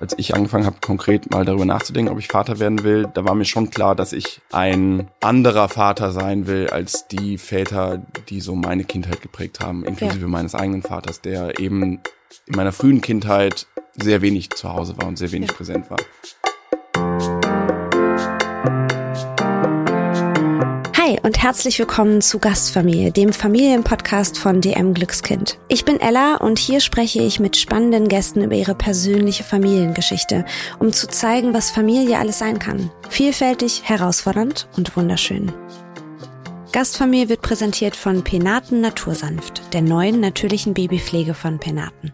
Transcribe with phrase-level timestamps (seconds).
[0.00, 3.34] als ich angefangen habe, konkret mal darüber nachzudenken, ob ich Vater werden will, da war
[3.34, 8.54] mir schon klar, dass ich ein anderer Vater sein will als die Väter, die so
[8.54, 10.28] meine Kindheit geprägt haben, inklusive ja.
[10.28, 12.00] meines eigenen Vaters, der eben
[12.46, 15.56] in meiner frühen Kindheit sehr wenig zu Hause war und sehr wenig ja.
[15.56, 15.98] präsent war.
[21.26, 25.58] Und herzlich willkommen zu Gastfamilie, dem Familienpodcast von DM Glückskind.
[25.66, 30.44] Ich bin Ella und hier spreche ich mit spannenden Gästen über ihre persönliche Familiengeschichte,
[30.78, 32.92] um zu zeigen, was Familie alles sein kann.
[33.08, 35.50] Vielfältig, herausfordernd und wunderschön.
[36.70, 42.12] Gastfamilie wird präsentiert von Penaten Natursanft, der neuen natürlichen Babypflege von Penaten.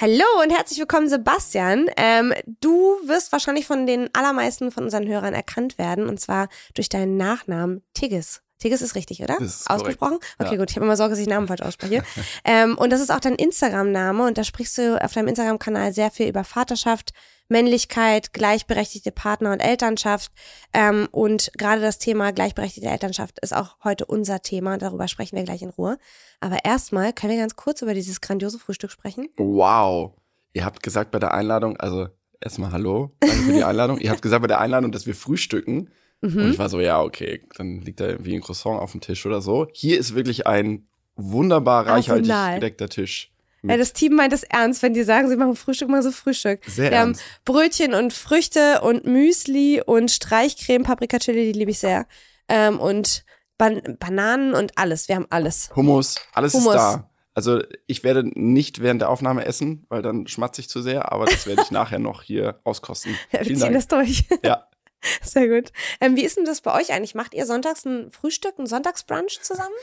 [0.00, 1.88] Hallo und herzlich willkommen, Sebastian.
[1.96, 6.88] Ähm, du wirst wahrscheinlich von den allermeisten von unseren Hörern erkannt werden, und zwar durch
[6.88, 8.42] deinen Nachnamen Tigges.
[8.58, 9.40] Tigges ist richtig, oder?
[9.40, 10.18] Ist Ausgesprochen?
[10.38, 10.58] Okay, ja.
[10.58, 10.70] gut.
[10.70, 12.02] Ich habe immer Sorge, dass ich Namen falsch ausspreche.
[12.44, 16.10] ähm, und das ist auch dein Instagram-Name und da sprichst du auf deinem Instagram-Kanal sehr
[16.10, 17.12] viel über Vaterschaft,
[17.48, 20.32] Männlichkeit, gleichberechtigte Partner und Elternschaft.
[20.72, 24.78] Ähm, und gerade das Thema gleichberechtigte Elternschaft ist auch heute unser Thema.
[24.78, 25.98] Darüber sprechen wir gleich in Ruhe.
[26.40, 29.28] Aber erstmal können wir ganz kurz über dieses grandiose Frühstück sprechen.
[29.36, 30.12] Wow.
[30.54, 32.08] Ihr habt gesagt bei der Einladung, also
[32.40, 33.98] erstmal Hallo, danke für die Einladung.
[33.98, 35.90] Ihr habt gesagt bei der Einladung, dass wir frühstücken.
[36.20, 36.36] Mhm.
[36.38, 39.26] Und ich war so, ja, okay, dann liegt da irgendwie ein Croissant auf dem Tisch
[39.26, 39.66] oder so.
[39.72, 42.54] Hier ist wirklich ein wunderbar reichhaltig Arsenal.
[42.56, 43.31] gedeckter Tisch.
[43.64, 46.60] Ja, das Team meint es ernst, wenn die sagen, sie machen Frühstück, machen sie Frühstück.
[46.66, 47.20] Sehr Wir ernst.
[47.22, 52.06] haben Brötchen und Früchte und Müsli und Streichcreme, Paprika Chili, die liebe ich sehr.
[52.48, 53.24] Ähm, und
[53.58, 55.08] Ban Bananen und alles.
[55.08, 55.70] Wir haben alles.
[55.76, 56.74] Hummus, alles Hummus.
[56.74, 57.08] ist da.
[57.34, 61.24] Also ich werde nicht während der Aufnahme essen, weil dann schmatze ich zu sehr, aber
[61.26, 63.12] das werde ich nachher noch hier auskosten.
[63.30, 63.74] Ja, wir Vielen ziehen Dank.
[63.76, 64.24] das durch.
[64.44, 64.66] Ja.
[65.22, 65.72] Sehr gut.
[66.00, 67.14] Ähm, wie ist denn das bei euch eigentlich?
[67.14, 69.74] Macht ihr sonntags ein Frühstück, ein Sonntagsbrunch zusammen?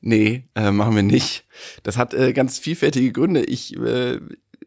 [0.00, 1.46] Nee, äh, machen wir nicht.
[1.82, 3.44] Das hat äh, ganz vielfältige Gründe.
[3.44, 4.20] Ich, äh,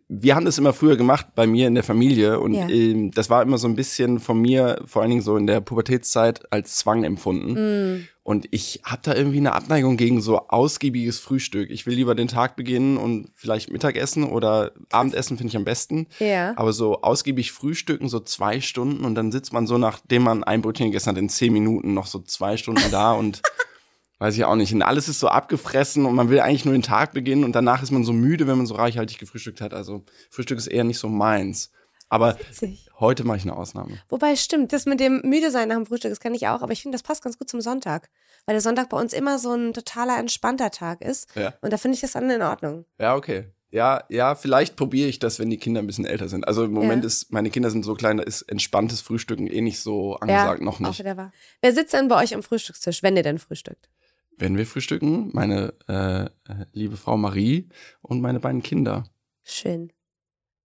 [0.08, 2.68] wir haben das immer früher gemacht bei mir in der Familie und ja.
[2.68, 5.62] ähm, das war immer so ein bisschen von mir, vor allen Dingen so in der
[5.62, 7.54] Pubertätszeit, als Zwang empfunden.
[7.96, 8.08] Mm.
[8.24, 11.72] Und ich habe da irgendwie eine Abneigung gegen so ausgiebiges Frühstück.
[11.72, 16.08] Ich will lieber den Tag beginnen und vielleicht Mittagessen oder Abendessen finde ich am besten.
[16.20, 16.56] Ja.
[16.56, 20.62] Aber so ausgiebig frühstücken, so zwei Stunden und dann sitzt man so, nachdem man ein
[20.62, 23.42] Brötchen gegessen hat, in zehn Minuten noch so zwei Stunden da und
[24.20, 24.72] weiß ich auch nicht.
[24.72, 27.82] Und alles ist so abgefressen und man will eigentlich nur den Tag beginnen und danach
[27.82, 29.74] ist man so müde, wenn man so reichhaltig gefrühstückt hat.
[29.74, 31.72] Also Frühstück ist eher nicht so meins.
[32.12, 32.90] Aber Witzig.
[33.00, 33.98] heute mache ich eine Ausnahme.
[34.10, 36.74] Wobei stimmt, das mit dem müde sein nach dem Frühstück, das kann ich auch, aber
[36.74, 38.10] ich finde, das passt ganz gut zum Sonntag.
[38.46, 41.34] Weil der Sonntag bei uns immer so ein totaler entspannter Tag ist.
[41.36, 41.54] Ja.
[41.62, 42.84] Und da finde ich das dann in Ordnung.
[43.00, 43.46] Ja, okay.
[43.70, 46.46] Ja, ja, vielleicht probiere ich das, wenn die Kinder ein bisschen älter sind.
[46.46, 47.08] Also im Moment ja.
[47.08, 50.66] ist, meine Kinder sind so klein, da ist entspanntes Frühstücken eh nicht so angesagt, ja,
[50.66, 50.90] noch nicht.
[50.90, 51.32] Auch wieder wahr.
[51.62, 53.90] Wer sitzt denn bei euch am Frühstückstisch, wenn ihr denn frühstückt?
[54.36, 56.26] Wenn wir frühstücken, meine äh,
[56.74, 57.70] liebe Frau Marie
[58.02, 59.06] und meine beiden Kinder.
[59.44, 59.94] Schön.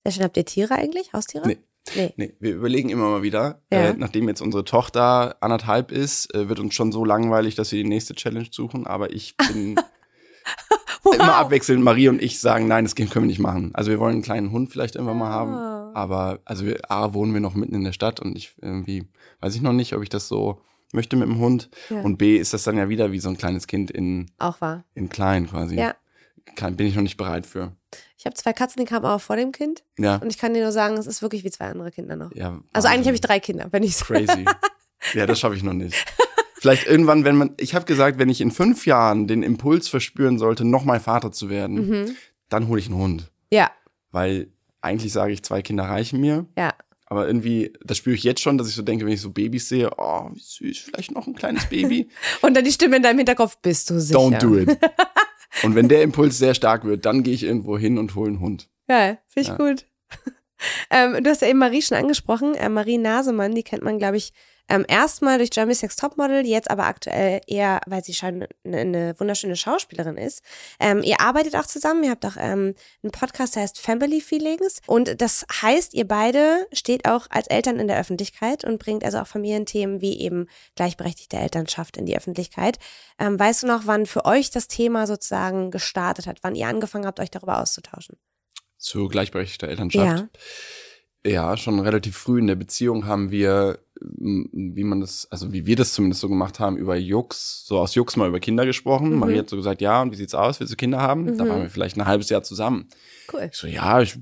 [0.05, 0.23] Sehr schön.
[0.23, 1.13] Habt ihr Tiere eigentlich?
[1.13, 1.47] Haustiere?
[1.47, 1.57] Nee.
[1.95, 2.13] Nee.
[2.15, 2.33] nee.
[2.39, 3.61] wir überlegen immer mal wieder.
[3.71, 3.89] Ja.
[3.89, 7.81] Äh, nachdem jetzt unsere Tochter anderthalb ist, äh, wird uns schon so langweilig, dass wir
[7.81, 8.85] die nächste Challenge suchen.
[8.85, 9.75] Aber ich bin
[11.03, 11.15] wow.
[11.15, 11.83] immer abwechselnd.
[11.83, 13.71] Marie und ich sagen, nein, das können wir nicht machen.
[13.73, 15.53] Also wir wollen einen kleinen Hund vielleicht irgendwann mal haben.
[15.53, 15.91] Ah.
[15.95, 19.07] Aber also wir, A, wohnen wir noch mitten in der Stadt und ich irgendwie
[19.41, 20.61] weiß ich noch nicht, ob ich das so
[20.93, 21.69] möchte mit dem Hund.
[21.89, 22.01] Ja.
[22.01, 24.83] Und B ist das dann ja wieder wie so ein kleines Kind in, Auch wahr.
[24.93, 25.75] in klein quasi.
[25.75, 25.95] Ja.
[26.55, 27.73] Kann, bin ich noch nicht bereit für.
[28.17, 29.83] Ich habe zwei Katzen, die kamen auch vor dem Kind.
[29.97, 30.17] Ja.
[30.17, 32.33] Und ich kann dir nur sagen, es ist wirklich wie zwei andere Kinder noch.
[32.33, 33.97] Ja, also eigentlich habe ich drei Kinder, wenn ich.
[33.97, 34.45] Crazy.
[35.13, 35.95] ja, das schaffe ich noch nicht.
[36.55, 40.39] Vielleicht irgendwann, wenn man, ich habe gesagt, wenn ich in fünf Jahren den Impuls verspüren
[40.39, 42.15] sollte, noch mal Vater zu werden, mhm.
[42.49, 43.31] dann hole ich einen Hund.
[43.51, 43.71] Ja.
[44.11, 44.47] Weil
[44.81, 46.45] eigentlich sage ich, zwei Kinder reichen mir.
[46.57, 46.73] Ja.
[47.07, 49.69] Aber irgendwie, das spüre ich jetzt schon, dass ich so denke, wenn ich so Babys
[49.69, 52.09] sehe, oh, wie süß, vielleicht noch ein kleines Baby.
[52.41, 54.17] Und dann die Stimme in deinem Hinterkopf, bist du sicher?
[54.17, 54.69] Don't do it.
[55.63, 58.39] und wenn der Impuls sehr stark wird, dann gehe ich irgendwo hin und hole einen
[58.39, 58.69] Hund.
[58.87, 59.55] Ja, finde ich ja.
[59.55, 59.85] gut.
[60.89, 62.55] ähm, du hast ja eben Marie schon angesprochen.
[62.55, 64.33] Äh, Marie Nasemann, die kennt man, glaube ich,
[64.67, 69.19] ähm, erstmal durch Jeremy Sex Topmodel, jetzt aber aktuell eher, weil sie schon eine, eine
[69.19, 70.41] wunderschöne Schauspielerin ist.
[70.79, 72.73] Ähm, ihr arbeitet auch zusammen, ihr habt auch ähm,
[73.03, 74.81] einen Podcast, der heißt Family Feelings.
[74.87, 79.19] Und das heißt, ihr beide steht auch als Eltern in der Öffentlichkeit und bringt also
[79.19, 82.79] auch Familienthemen wie eben gleichberechtigte Elternschaft in die Öffentlichkeit.
[83.19, 87.05] Ähm, weißt du noch, wann für euch das Thema sozusagen gestartet hat, wann ihr angefangen
[87.05, 88.17] habt, euch darüber auszutauschen?
[88.77, 90.19] Zu gleichberechtigter Elternschaft?
[90.19, 90.27] Ja.
[91.25, 95.75] Ja, schon relativ früh in der Beziehung haben wir wie man das, also wie wir
[95.75, 99.11] das zumindest so gemacht haben, über Jux, so aus Jux mal über Kinder gesprochen.
[99.11, 99.19] Mhm.
[99.19, 100.59] Marie hat so gesagt, ja, und wie sieht's aus?
[100.59, 101.23] Willst du Kinder haben?
[101.23, 101.37] Mhm.
[101.37, 102.87] Da waren wir vielleicht ein halbes Jahr zusammen.
[103.31, 103.49] Cool.
[103.51, 104.17] Ich so, ja, ich,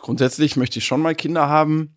[0.00, 1.96] grundsätzlich möchte ich schon mal Kinder haben.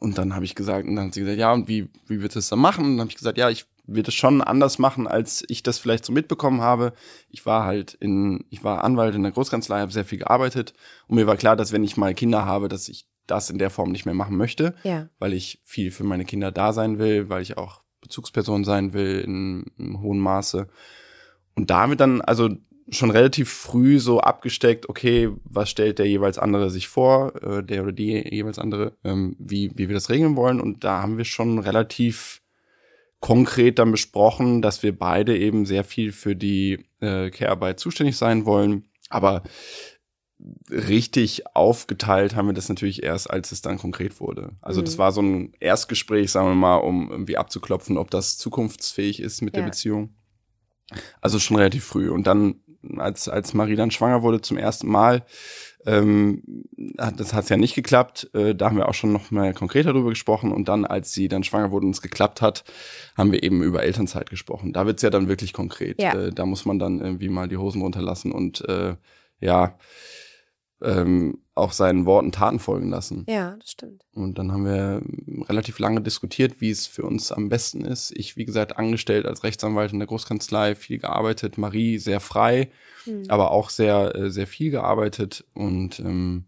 [0.00, 2.28] Und dann habe ich gesagt, und dann hat sie gesagt, ja, und wie, wie du
[2.28, 2.84] das dann machen?
[2.84, 5.78] Und dann habe ich gesagt, ja, ich wird es schon anders machen, als ich das
[5.78, 6.94] vielleicht so mitbekommen habe.
[7.28, 10.72] Ich war halt in, ich war Anwalt in der Großkanzlei, habe sehr viel gearbeitet
[11.06, 13.70] und mir war klar, dass wenn ich mal Kinder habe, dass ich das in der
[13.70, 15.08] Form nicht mehr machen möchte, ja.
[15.18, 19.20] weil ich viel für meine Kinder da sein will, weil ich auch Bezugsperson sein will
[19.20, 20.68] in, in hohem Maße.
[21.54, 22.50] Und damit dann, also
[22.90, 27.82] schon relativ früh so abgesteckt, okay, was stellt der jeweils andere sich vor, äh, der
[27.82, 30.60] oder die jeweils andere, ähm, wie, wie wir das regeln wollen.
[30.60, 32.42] Und da haben wir schon relativ
[33.20, 38.44] konkret dann besprochen, dass wir beide eben sehr viel für die äh, Care-Arbeit zuständig sein
[38.44, 38.84] wollen.
[39.08, 39.42] Aber
[40.70, 44.52] richtig aufgeteilt haben wir das natürlich erst, als es dann konkret wurde.
[44.60, 44.84] Also mhm.
[44.84, 49.42] das war so ein Erstgespräch, sagen wir mal, um irgendwie abzuklopfen, ob das zukunftsfähig ist
[49.42, 49.62] mit ja.
[49.62, 50.14] der Beziehung.
[51.20, 52.10] Also schon relativ früh.
[52.10, 52.56] Und dann,
[52.96, 55.24] als, als Marie dann schwanger wurde zum ersten Mal,
[55.86, 56.42] ähm,
[57.16, 58.30] das hat ja nicht geklappt.
[58.34, 60.52] Äh, da haben wir auch schon noch mal konkreter darüber gesprochen.
[60.52, 62.64] Und dann, als sie dann schwanger wurde und es geklappt hat,
[63.16, 64.72] haben wir eben über Elternzeit gesprochen.
[64.72, 66.00] Da wird's ja dann wirklich konkret.
[66.00, 66.14] Ja.
[66.14, 68.96] Äh, da muss man dann irgendwie mal die Hosen runterlassen und äh,
[69.40, 69.78] ja,
[70.84, 73.24] ähm, auch seinen Worten Taten folgen lassen.
[73.28, 74.04] Ja, das stimmt.
[74.12, 75.02] Und dann haben wir
[75.48, 78.12] relativ lange diskutiert, wie es für uns am besten ist.
[78.16, 81.56] Ich, wie gesagt, angestellt als Rechtsanwalt in der Großkanzlei, viel gearbeitet.
[81.56, 82.70] Marie sehr frei,
[83.04, 83.24] hm.
[83.28, 85.44] aber auch sehr, äh, sehr viel gearbeitet.
[85.54, 86.46] Und ähm,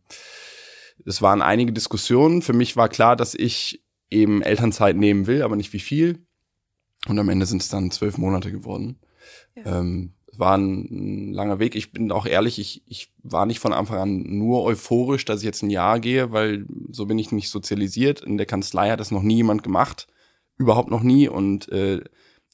[1.04, 2.42] es waren einige Diskussionen.
[2.42, 6.26] Für mich war klar, dass ich eben Elternzeit nehmen will, aber nicht wie viel.
[7.06, 8.98] Und am Ende sind es dann zwölf Monate geworden.
[9.54, 9.80] Ja.
[9.80, 11.74] Ähm, war ein langer Weg.
[11.74, 15.46] Ich bin auch ehrlich, ich, ich war nicht von Anfang an nur euphorisch, dass ich
[15.46, 18.20] jetzt ein Jahr gehe, weil so bin ich nicht sozialisiert.
[18.20, 20.06] In der Kanzlei hat das noch nie jemand gemacht.
[20.58, 21.28] Überhaupt noch nie.
[21.28, 22.02] Und äh,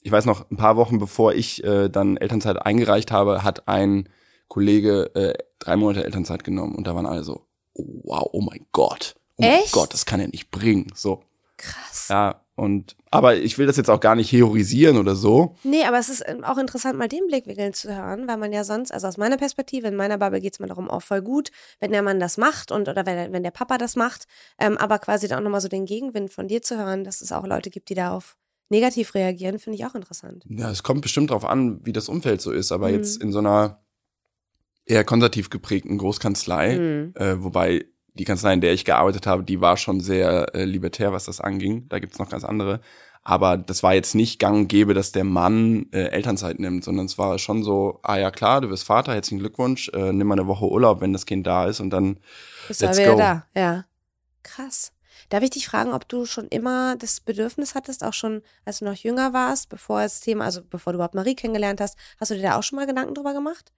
[0.02, 4.08] ich weiß noch, ein paar Wochen bevor ich äh, dann Elternzeit eingereicht habe, hat ein
[4.48, 6.74] Kollege äh, drei Monate Elternzeit genommen.
[6.74, 9.14] Und da waren alle so, oh, wow, oh mein Gott.
[9.36, 9.74] Oh Echt?
[9.74, 10.88] mein Gott, das kann er nicht bringen.
[10.94, 11.22] So.
[11.62, 12.08] Krass.
[12.08, 15.54] Ja, und aber ich will das jetzt auch gar nicht heroisieren oder so.
[15.62, 18.64] Nee, aber es ist ähm, auch interessant, mal den Blickwinkel zu hören, weil man ja
[18.64, 21.50] sonst, also aus meiner Perspektive, in meiner Bubble geht es mir darum auch voll gut,
[21.78, 24.26] wenn der Mann das macht und oder wenn, wenn der Papa das macht,
[24.58, 27.30] ähm, aber quasi dann auch nochmal so den Gegenwind von dir zu hören, dass es
[27.30, 28.36] auch Leute gibt, die darauf
[28.70, 30.44] negativ reagieren, finde ich auch interessant.
[30.48, 32.94] Ja, es kommt bestimmt darauf an, wie das Umfeld so ist, aber mhm.
[32.94, 33.82] jetzt in so einer
[34.84, 37.14] eher konservativ geprägten Großkanzlei, mhm.
[37.14, 41.12] äh, wobei die Kanzlei, in der ich gearbeitet habe, die war schon sehr äh, libertär,
[41.12, 41.88] was das anging.
[41.88, 42.80] Da gibt's noch ganz andere.
[43.24, 47.06] Aber das war jetzt nicht gang und gäbe, dass der Mann äh, Elternzeit nimmt, sondern
[47.06, 50.38] es war schon so, ah ja klar, du wirst Vater, herzlichen Glückwunsch, äh, nimm mal
[50.38, 52.18] eine Woche Urlaub, wenn das Kind da ist und dann
[52.66, 53.18] Bist let's wieder go.
[53.18, 53.84] da, ja.
[54.42, 54.92] Krass.
[55.28, 58.86] Darf ich dich fragen, ob du schon immer das Bedürfnis hattest, auch schon als du
[58.86, 62.34] noch jünger warst, bevor das Thema, also bevor du überhaupt Marie kennengelernt hast, hast du
[62.34, 63.72] dir da auch schon mal Gedanken drüber gemacht?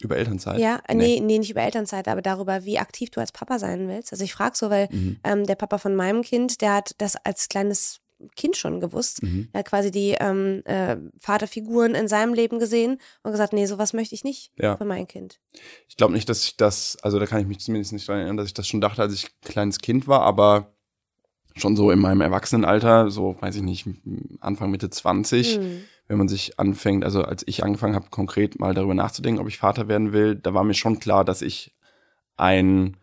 [0.00, 0.58] Über Elternzeit?
[0.58, 0.94] Ja, nee.
[0.94, 4.12] nee, nee, nicht über Elternzeit, aber darüber, wie aktiv du als Papa sein willst.
[4.12, 5.18] Also ich frage so, weil mhm.
[5.24, 8.00] ähm, der Papa von meinem Kind, der hat das als kleines
[8.36, 9.22] Kind schon gewusst.
[9.22, 9.48] Mhm.
[9.52, 13.92] Er hat quasi die ähm, äh, Vaterfiguren in seinem Leben gesehen und gesagt, nee, sowas
[13.92, 14.76] möchte ich nicht ja.
[14.76, 15.40] für mein Kind.
[15.88, 18.36] Ich glaube nicht, dass ich das, also da kann ich mich zumindest nicht daran erinnern,
[18.36, 20.74] dass ich das schon dachte, als ich kleines Kind war, aber
[21.56, 23.86] schon so in meinem Erwachsenenalter, so weiß ich nicht,
[24.40, 28.74] Anfang, Mitte 20, mhm wenn man sich anfängt, also als ich angefangen habe, konkret mal
[28.74, 31.74] darüber nachzudenken, ob ich Vater werden will, da war mir schon klar, dass ich
[32.36, 32.98] ein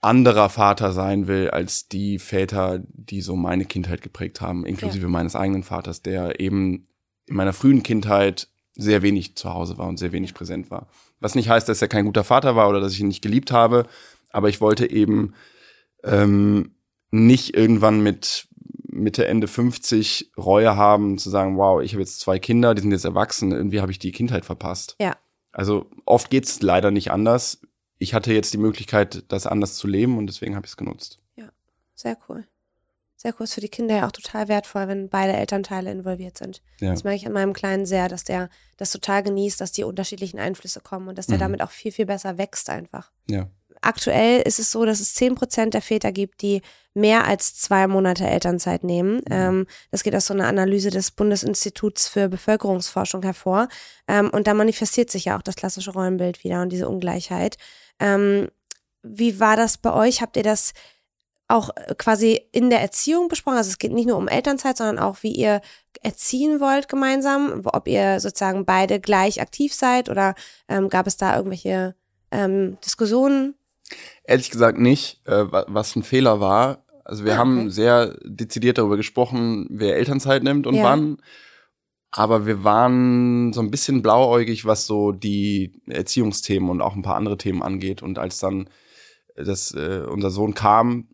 [0.00, 5.08] anderer Vater sein will als die Väter, die so meine Kindheit geprägt haben, inklusive ja.
[5.08, 6.88] meines eigenen Vaters, der eben
[7.26, 10.88] in meiner frühen Kindheit sehr wenig zu Hause war und sehr wenig präsent war.
[11.20, 13.52] Was nicht heißt, dass er kein guter Vater war oder dass ich ihn nicht geliebt
[13.52, 13.86] habe,
[14.30, 15.34] aber ich wollte eben
[16.02, 16.74] ähm,
[17.12, 18.48] nicht irgendwann mit
[18.96, 22.92] Mitte, Ende 50 Reue haben, zu sagen, wow, ich habe jetzt zwei Kinder, die sind
[22.92, 24.96] jetzt erwachsen, irgendwie habe ich die Kindheit verpasst.
[25.00, 25.16] Ja.
[25.52, 27.60] Also oft geht's leider nicht anders.
[27.98, 31.18] Ich hatte jetzt die Möglichkeit, das anders zu leben und deswegen habe ich es genutzt.
[31.36, 31.48] Ja,
[31.94, 32.46] sehr cool.
[33.16, 33.34] Sehr.
[33.40, 36.62] Ist für die Kinder ja auch total wertvoll, wenn beide Elternteile involviert sind.
[36.80, 36.90] Ja.
[36.90, 40.38] Das merke ich an meinem Kleinen sehr, dass der das total genießt, dass die unterschiedlichen
[40.38, 41.40] Einflüsse kommen und dass der mhm.
[41.40, 43.10] damit auch viel, viel besser wächst einfach.
[43.28, 43.48] Ja
[43.80, 46.62] aktuell ist es so, dass es zehn Prozent der Väter gibt, die
[46.94, 49.16] mehr als zwei Monate Elternzeit nehmen.
[49.16, 49.22] Mhm.
[49.30, 53.68] Ähm, das geht aus so einer Analyse des Bundesinstituts für Bevölkerungsforschung hervor.
[54.08, 57.56] Ähm, und da manifestiert sich ja auch das klassische Rollenbild wieder und diese Ungleichheit.
[58.00, 58.48] Ähm,
[59.02, 60.20] wie war das bei euch?
[60.20, 60.72] Habt ihr das
[61.48, 63.58] auch quasi in der Erziehung besprochen?
[63.58, 65.60] Also es geht nicht nur um Elternzeit, sondern auch, wie ihr
[66.02, 70.34] erziehen wollt gemeinsam, ob ihr sozusagen beide gleich aktiv seid oder
[70.68, 71.94] ähm, gab es da irgendwelche
[72.30, 73.54] ähm, Diskussionen?
[74.24, 76.84] Ehrlich gesagt nicht, äh, was ein Fehler war.
[77.04, 77.40] Also wir ah, okay.
[77.40, 80.84] haben sehr dezidiert darüber gesprochen, wer Elternzeit nimmt und ja.
[80.84, 81.18] wann.
[82.10, 87.16] Aber wir waren so ein bisschen blauäugig, was so die Erziehungsthemen und auch ein paar
[87.16, 88.02] andere Themen angeht.
[88.02, 88.68] Und als dann
[89.36, 91.08] das, äh, unser Sohn kam,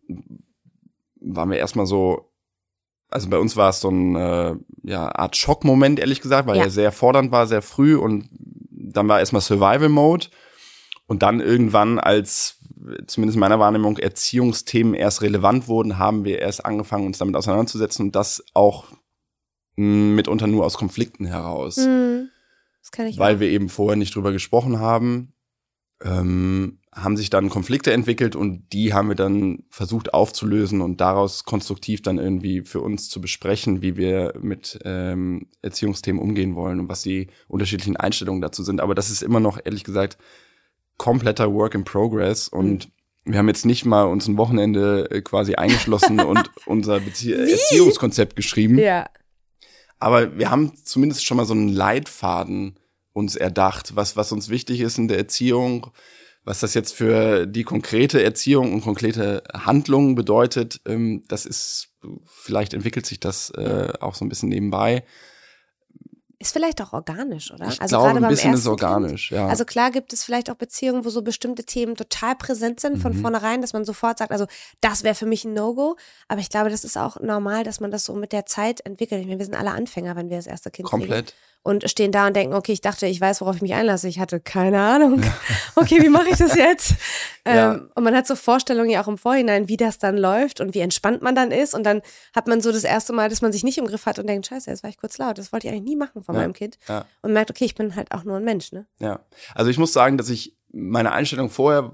[1.19, 2.31] waren wir erstmal so,
[3.09, 6.63] also bei uns war es so ein äh, ja, Art Schockmoment, ehrlich gesagt, weil ja.
[6.63, 8.29] er sehr fordernd war, sehr früh und
[8.69, 10.27] dann war erstmal Survival Mode
[11.07, 12.59] und dann irgendwann, als
[13.07, 18.07] zumindest in meiner Wahrnehmung Erziehungsthemen erst relevant wurden, haben wir erst angefangen, uns damit auseinanderzusetzen
[18.07, 18.87] und das auch
[19.75, 21.77] mitunter nur aus Konflikten heraus.
[21.77, 22.29] Mhm.
[22.81, 23.39] Das kann ich weil auch.
[23.39, 25.33] wir eben vorher nicht drüber gesprochen haben,
[26.03, 31.43] ähm, haben sich dann Konflikte entwickelt und die haben wir dann versucht aufzulösen und daraus
[31.43, 36.89] konstruktiv dann irgendwie für uns zu besprechen, wie wir mit ähm, Erziehungsthemen umgehen wollen und
[36.89, 38.79] was die unterschiedlichen Einstellungen dazu sind.
[38.79, 40.17] Aber das ist immer noch, ehrlich gesagt,
[40.97, 42.89] kompletter Work in Progress und
[43.25, 43.31] mhm.
[43.31, 47.51] wir haben jetzt nicht mal uns ein Wochenende äh, quasi eingeschlossen und unser Bezie Wie?
[47.51, 48.77] Erziehungskonzept geschrieben.
[48.77, 49.07] Ja.
[49.99, 52.77] Aber wir haben zumindest schon mal so einen Leitfaden
[53.13, 55.91] uns erdacht, was, was uns wichtig ist in der Erziehung,
[56.45, 61.89] was das jetzt für die konkrete Erziehung und konkrete Handlungen bedeutet, ähm, das ist,
[62.25, 65.03] vielleicht entwickelt sich das äh, auch so ein bisschen nebenbei.
[66.43, 67.69] Ist vielleicht auch organisch, oder?
[67.69, 69.47] Ich also glaube, ein bisschen ist organisch, kind, ja.
[69.47, 73.15] Also klar gibt es vielleicht auch Beziehungen, wo so bestimmte Themen total präsent sind von
[73.15, 73.21] mhm.
[73.21, 74.45] vornherein, dass man sofort sagt, also
[74.81, 75.95] das wäre für mich ein No-Go.
[76.27, 79.21] Aber ich glaube, das ist auch normal, dass man das so mit der Zeit entwickelt.
[79.21, 81.27] Ich meine, wir sind alle Anfänger, wenn wir das erste Kind Komplett.
[81.27, 84.09] Kriegen und stehen da und denken, okay, ich dachte, ich weiß, worauf ich mich einlasse.
[84.09, 85.23] Ich hatte keine Ahnung.
[85.75, 86.93] Okay, wie mache ich das jetzt?
[87.47, 87.73] ja.
[87.73, 90.75] ähm, und man hat so Vorstellungen ja auch im Vorhinein, wie das dann läuft und
[90.75, 91.73] wie entspannt man dann ist.
[91.73, 92.01] Und dann
[92.35, 94.45] hat man so das erste Mal, dass man sich nicht im Griff hat und denkt,
[94.45, 95.39] scheiße, jetzt war ich kurz laut.
[95.39, 96.41] Das wollte ich eigentlich nie machen von ja.
[96.41, 96.77] meinem Kind.
[96.87, 97.05] Ja.
[97.21, 98.85] Und merkt, okay, ich bin halt auch nur ein Mensch, ne?
[98.99, 99.19] Ja.
[99.55, 101.93] Also ich muss sagen, dass ich meine Einstellung vorher,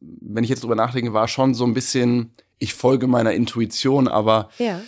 [0.00, 4.50] wenn ich jetzt drüber nachdenke, war schon so ein bisschen, ich folge meiner Intuition, aber
[4.58, 4.80] ja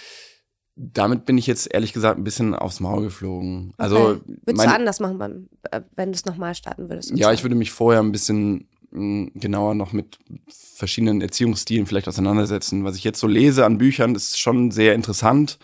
[0.78, 3.74] damit bin ich jetzt ehrlich gesagt ein bisschen aufs Maul geflogen.
[3.76, 4.20] Also okay.
[4.44, 7.10] würdest du anders machen, äh, wenn du es nochmal starten würdest?
[7.16, 12.84] Ja, ich würde mich vorher ein bisschen hm, genauer noch mit verschiedenen Erziehungsstilen vielleicht auseinandersetzen.
[12.84, 15.58] Was ich jetzt so lese an Büchern, ist schon sehr interessant.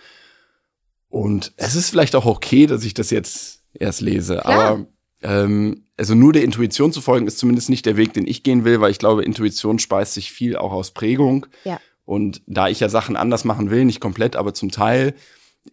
[1.14, 4.38] Und es ist vielleicht auch okay, dass ich das jetzt erst lese.
[4.38, 4.52] Klar.
[4.52, 4.86] Aber
[5.22, 8.64] ähm, also nur der Intuition zu folgen, ist zumindest nicht der Weg, den ich gehen
[8.64, 11.46] will, weil ich glaube, Intuition speist sich viel auch aus Prägung.
[11.62, 11.78] Ja.
[12.04, 15.14] Und da ich ja Sachen anders machen will, nicht komplett, aber zum Teil,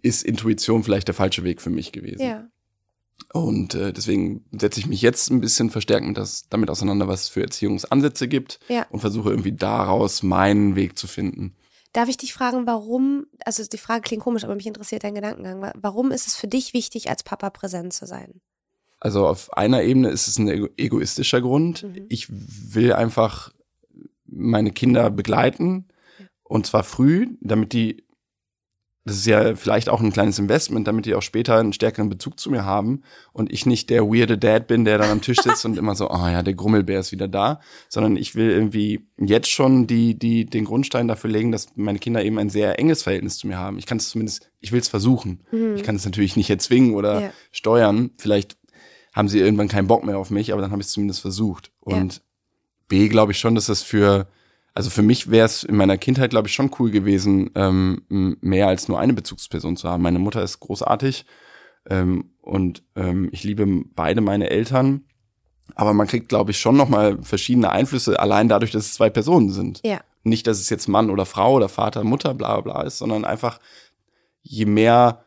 [0.03, 2.21] ist Intuition vielleicht der falsche Weg für mich gewesen.
[2.21, 2.47] Ja.
[3.33, 7.23] Und äh, deswegen setze ich mich jetzt ein bisschen verstärkt mit das, damit auseinander, was
[7.23, 8.85] es für Erziehungsansätze gibt ja.
[8.91, 11.55] und versuche irgendwie daraus meinen Weg zu finden.
[11.93, 15.71] Darf ich dich fragen, warum, also die Frage klingt komisch, aber mich interessiert dein Gedankengang.
[15.75, 18.41] Warum ist es für dich wichtig, als Papa präsent zu sein?
[18.99, 21.83] Also auf einer Ebene ist es ein egoistischer Grund.
[21.83, 22.05] Mhm.
[22.07, 23.51] Ich will einfach
[24.25, 25.87] meine Kinder begleiten
[26.43, 28.05] und zwar früh, damit die,
[29.03, 32.39] das ist ja vielleicht auch ein kleines Investment, damit die auch später einen stärkeren Bezug
[32.39, 33.01] zu mir haben
[33.33, 36.09] und ich nicht der weirde Dad bin, der dann am Tisch sitzt und immer so,
[36.09, 40.19] ah oh ja, der Grummelbär ist wieder da, sondern ich will irgendwie jetzt schon die,
[40.19, 43.57] die, den Grundstein dafür legen, dass meine Kinder eben ein sehr enges Verhältnis zu mir
[43.57, 43.79] haben.
[43.79, 45.41] Ich kann es zumindest, ich will es versuchen.
[45.51, 45.75] Mhm.
[45.75, 47.33] Ich kann es natürlich nicht erzwingen oder ja.
[47.51, 48.11] steuern.
[48.17, 48.57] Vielleicht
[49.13, 51.71] haben sie irgendwann keinen Bock mehr auf mich, aber dann habe ich es zumindest versucht.
[51.79, 52.21] Und ja.
[52.87, 54.27] B, glaube ich schon, dass das für
[54.73, 58.03] also für mich wäre es in meiner Kindheit, glaube ich, schon cool gewesen, ähm,
[58.41, 60.03] mehr als nur eine Bezugsperson zu haben.
[60.03, 61.25] Meine Mutter ist großartig
[61.89, 65.05] ähm, und ähm, ich liebe beide meine Eltern.
[65.75, 69.51] Aber man kriegt, glaube ich, schon nochmal verschiedene Einflüsse, allein dadurch, dass es zwei Personen
[69.51, 69.81] sind.
[69.85, 70.01] Ja.
[70.23, 73.59] Nicht, dass es jetzt Mann oder Frau oder Vater, Mutter, bla bla ist, sondern einfach,
[74.41, 75.25] je mehr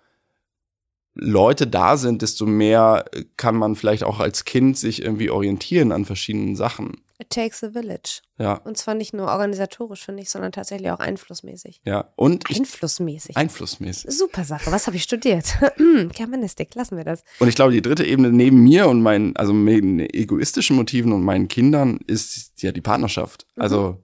[1.14, 3.04] Leute da sind, desto mehr
[3.36, 7.03] kann man vielleicht auch als Kind sich irgendwie orientieren an verschiedenen Sachen.
[7.18, 8.22] It takes a village.
[8.38, 8.54] Ja.
[8.64, 11.80] Und zwar nicht nur organisatorisch, finde ich, sondern tatsächlich auch einflussmäßig.
[11.84, 12.12] Ja.
[12.16, 13.36] Und einflussmäßig.
[13.36, 14.10] Einflussmäßig.
[14.10, 14.72] Super Sache.
[14.72, 15.56] Was habe ich studiert?
[16.12, 17.22] Germanistik, lassen wir das.
[17.38, 21.22] Und ich glaube, die dritte Ebene neben mir und meinen, also meinen egoistischen Motiven und
[21.22, 23.46] meinen Kindern ist ja die Partnerschaft.
[23.54, 23.62] Mhm.
[23.62, 24.02] Also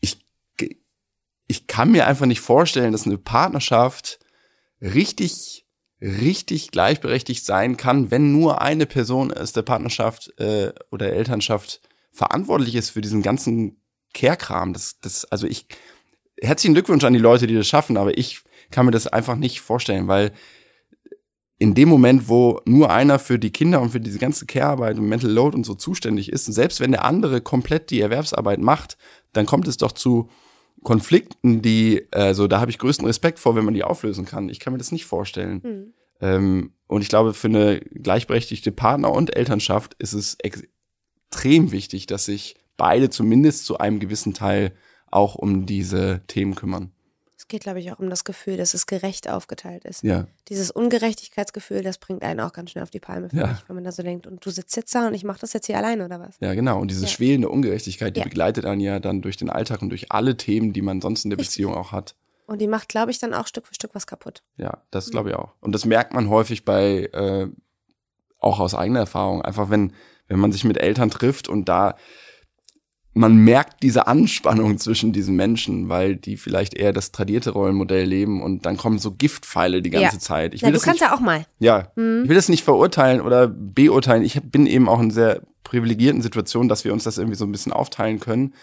[0.00, 0.18] ich,
[1.46, 4.18] ich kann mir einfach nicht vorstellen, dass eine Partnerschaft
[4.80, 5.64] richtig
[6.02, 12.74] richtig gleichberechtigt sein kann, wenn nur eine Person aus der Partnerschaft äh, oder Elternschaft verantwortlich
[12.74, 13.80] ist für diesen ganzen
[14.12, 14.72] Kehrkram.
[14.72, 15.66] Das, das, also ich,
[16.40, 19.60] herzlichen Glückwunsch an die Leute, die das schaffen, aber ich kann mir das einfach nicht
[19.60, 20.32] vorstellen, weil
[21.58, 25.08] in dem Moment, wo nur einer für die Kinder und für diese ganze Care-Arbeit und
[25.08, 28.96] Mental Load und so zuständig ist, selbst wenn der andere komplett die Erwerbsarbeit macht,
[29.34, 30.30] dann kommt es doch zu
[30.82, 34.48] Konflikten, die, also da habe ich größten Respekt vor, wenn man die auflösen kann.
[34.48, 35.60] Ich kann mir das nicht vorstellen.
[35.62, 35.94] Mhm.
[36.22, 40.38] Ähm, und ich glaube, für eine gleichberechtigte Partner- und Elternschaft ist es
[41.30, 44.72] extrem wichtig, dass sich beide zumindest zu einem gewissen Teil
[45.10, 46.92] auch um diese Themen kümmern.
[47.36, 50.02] Es geht, glaube ich, auch um das Gefühl, dass es gerecht aufgeteilt ist.
[50.02, 50.26] Ja.
[50.48, 53.52] Dieses Ungerechtigkeitsgefühl, das bringt einen auch ganz schnell auf die Palme, ja.
[53.52, 55.52] ich, wenn man da so denkt, und du sitzt jetzt da und ich mache das
[55.52, 56.36] jetzt hier alleine oder was?
[56.40, 56.80] Ja, genau.
[56.80, 57.08] Und diese ja.
[57.08, 58.24] schwelende Ungerechtigkeit, die ja.
[58.24, 61.30] begleitet einen ja dann durch den Alltag und durch alle Themen, die man sonst in
[61.30, 62.14] der Beziehung auch hat.
[62.46, 64.42] Und die macht, glaube ich, dann auch Stück für Stück was kaputt.
[64.56, 65.54] Ja, das glaube ich auch.
[65.60, 67.48] Und das merkt man häufig bei, äh,
[68.40, 69.42] auch aus eigener Erfahrung.
[69.42, 69.92] Einfach wenn,
[70.30, 71.96] wenn man sich mit Eltern trifft und da
[73.12, 78.40] man merkt diese Anspannung zwischen diesen Menschen, weil die vielleicht eher das tradierte Rollenmodell leben
[78.40, 80.20] und dann kommen so Giftpfeile die ganze ja.
[80.20, 80.54] Zeit.
[80.54, 81.44] Ich will ja, du kannst nicht, ja auch mal.
[81.58, 82.22] Ja, mhm.
[82.22, 84.22] ich will das nicht verurteilen oder beurteilen.
[84.22, 87.52] Ich bin eben auch in sehr privilegierten Situation, dass wir uns das irgendwie so ein
[87.52, 88.54] bisschen aufteilen können.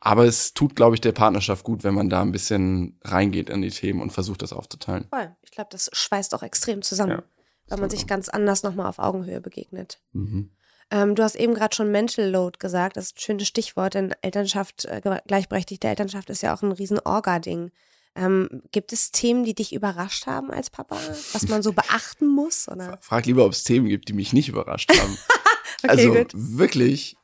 [0.00, 3.62] Aber es tut, glaube ich, der Partnerschaft gut, wenn man da ein bisschen reingeht in
[3.62, 5.06] die Themen und versucht, das aufzuteilen.
[5.08, 5.34] Voll.
[5.42, 7.22] Ich glaube, das schweißt auch extrem zusammen, ja,
[7.68, 10.00] weil man sich ganz anders nochmal auf Augenhöhe begegnet.
[10.12, 10.50] Mhm.
[10.90, 14.14] Ähm, du hast eben gerade schon Mental Load gesagt, das ist ein schönes Stichwort, denn
[14.22, 17.70] Elternschaft, äh, gleichberechtigte Elternschaft ist ja auch ein riesen Orga-Ding.
[18.16, 20.96] Ähm, gibt es Themen, die dich überrascht haben als Papa,
[21.32, 22.68] was man so beachten muss?
[22.68, 22.98] Oder?
[23.00, 25.18] Frag lieber, ob es Themen gibt, die mich nicht überrascht haben.
[25.82, 26.32] okay, also gut.
[26.34, 27.16] wirklich,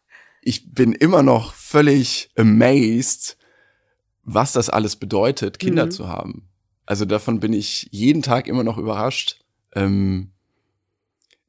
[0.42, 3.36] ich bin immer noch völlig amazed,
[4.24, 5.90] was das alles bedeutet, Kinder mhm.
[5.92, 6.48] zu haben.
[6.86, 9.44] Also davon bin ich jeden Tag immer noch überrascht.
[9.76, 10.32] Ähm,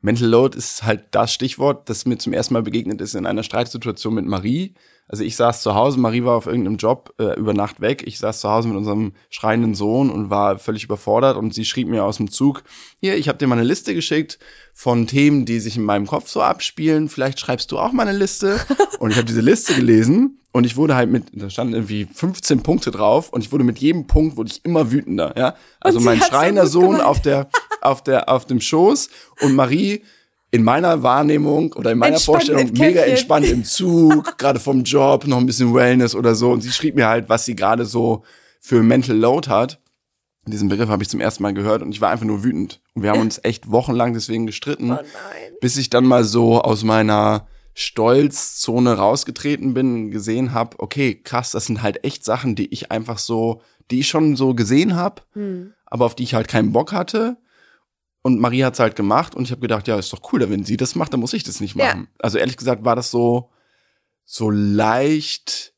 [0.02, 3.44] Mental Load ist halt das Stichwort, das mir zum ersten Mal begegnet ist in einer
[3.44, 4.74] Streitsituation mit Marie.
[5.08, 8.04] Also ich saß zu Hause, Marie war auf irgendeinem Job äh, über Nacht weg.
[8.08, 11.90] Ich saß zu Hause mit unserem schreienden Sohn und war völlig überfordert und sie schrieb
[11.90, 12.64] mir aus dem Zug,
[13.00, 14.40] hier, ich habe dir mal eine Liste geschickt
[14.74, 17.10] von Themen, die sich in meinem Kopf so abspielen.
[17.10, 18.60] Vielleicht schreibst du auch mal eine Liste.
[19.00, 22.62] Und ich habe diese Liste gelesen und ich wurde halt mit, da standen irgendwie 15
[22.62, 25.56] Punkte drauf und ich wurde mit jedem Punkt wurde ich immer wütender, ja.
[25.80, 27.50] Also mein schreiender so Sohn auf der,
[27.84, 29.10] auf der, auf dem Schoß
[29.42, 30.04] und Marie
[30.52, 35.26] in meiner Wahrnehmung oder in meiner entspannt Vorstellung mega entspannt im Zug, gerade vom Job,
[35.26, 36.52] noch ein bisschen Wellness oder so.
[36.52, 38.24] Und sie schrieb mir halt, was sie gerade so
[38.60, 39.80] für Mental Load hat.
[40.46, 42.82] Diesen Begriff habe ich zum ersten Mal gehört und ich war einfach nur wütend.
[42.94, 45.00] Und wir haben uns echt wochenlang deswegen gestritten, oh
[45.62, 51.68] bis ich dann mal so aus meiner Stolzzone rausgetreten bin, gesehen habe, okay, krass, das
[51.68, 53.62] sind halt echt Sachen, die ich einfach so,
[53.92, 55.74] die ich schon so gesehen habe, hm.
[55.86, 57.38] aber auf die ich halt keinen Bock hatte.
[58.24, 60.78] Und Marie hat's halt gemacht und ich habe gedacht, ja, ist doch cool, wenn sie
[60.78, 62.08] das macht, dann muss ich das nicht machen.
[62.12, 62.20] Ja.
[62.20, 63.50] Also ehrlich gesagt war das so
[64.26, 65.74] so leicht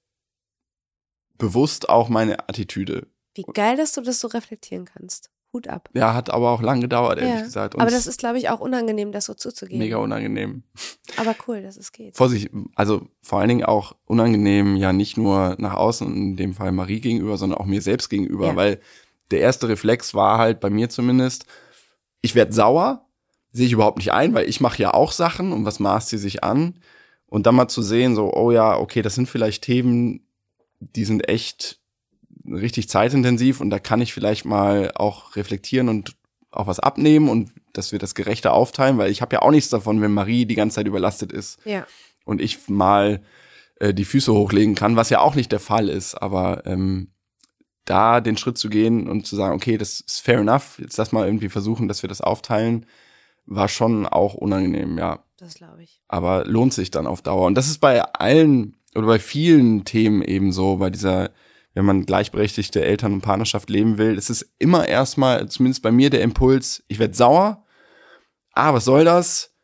[1.38, 3.08] bewusst auch meine Attitüde.
[3.34, 5.32] Wie geil, dass du das so reflektieren kannst.
[5.52, 5.90] Hut ab.
[5.94, 7.42] Ja, hat aber auch lang gedauert, ehrlich ja.
[7.42, 7.76] gesagt.
[7.76, 9.80] Und aber das ist, glaube ich, auch unangenehm, das so zuzugeben.
[9.80, 10.64] Mega unangenehm.
[11.18, 12.18] Aber cool, dass es geht.
[12.18, 16.72] Vorsicht, also vor allen Dingen auch unangenehm, ja nicht nur nach außen, in dem Fall
[16.72, 18.56] Marie gegenüber, sondern auch mir selbst gegenüber, ja.
[18.56, 18.80] weil
[19.32, 21.46] der erste Reflex war halt bei mir zumindest,
[22.24, 23.06] ich werde sauer,
[23.52, 26.18] sehe ich überhaupt nicht ein, weil ich mache ja auch Sachen und was maßt sie
[26.18, 26.80] sich an?
[27.28, 30.26] Und dann mal zu sehen, so, oh ja, okay, das sind vielleicht Themen,
[30.80, 31.80] die sind echt
[32.46, 36.16] richtig zeitintensiv und da kann ich vielleicht mal auch reflektieren und
[36.50, 39.70] auch was abnehmen und dass wir das gerechter aufteilen, weil ich habe ja auch nichts
[39.70, 41.86] davon, wenn Marie die ganze Zeit überlastet ist ja.
[42.26, 43.22] und ich mal
[43.80, 47.13] äh, die Füße hochlegen kann, was ja auch nicht der Fall ist, aber ähm,
[47.86, 51.12] da den Schritt zu gehen und zu sagen, okay, das ist fair enough, jetzt lass
[51.12, 52.86] mal irgendwie versuchen, dass wir das aufteilen,
[53.46, 55.24] war schon auch unangenehm, ja.
[55.38, 56.02] Das glaube ich.
[56.08, 57.46] Aber lohnt sich dann auf Dauer.
[57.46, 61.32] Und das ist bei allen oder bei vielen Themen eben so, bei dieser
[61.74, 66.10] wenn man gleichberechtigte Eltern- und Partnerschaft leben will, ist es immer erstmal, zumindest bei mir,
[66.10, 67.66] der Impuls, ich werde sauer,
[68.54, 69.56] ah, was soll das?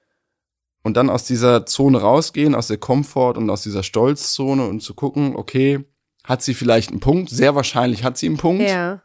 [0.81, 4.95] Und dann aus dieser Zone rausgehen, aus der Komfort und aus dieser Stolzzone und zu
[4.95, 5.85] gucken, okay,
[6.29, 7.29] hat sie vielleicht einen Punkt?
[7.29, 8.63] Sehr wahrscheinlich hat sie einen Punkt.
[8.63, 9.01] Ja.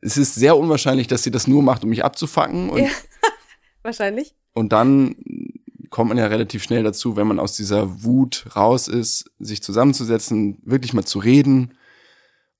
[0.00, 2.70] Es ist sehr unwahrscheinlich, dass sie das nur macht, um mich abzufacken.
[2.70, 2.90] Und, ja.
[3.82, 4.34] wahrscheinlich.
[4.52, 5.16] Und dann
[5.90, 10.58] kommt man ja relativ schnell dazu, wenn man aus dieser Wut raus ist, sich zusammenzusetzen,
[10.62, 11.74] wirklich mal zu reden,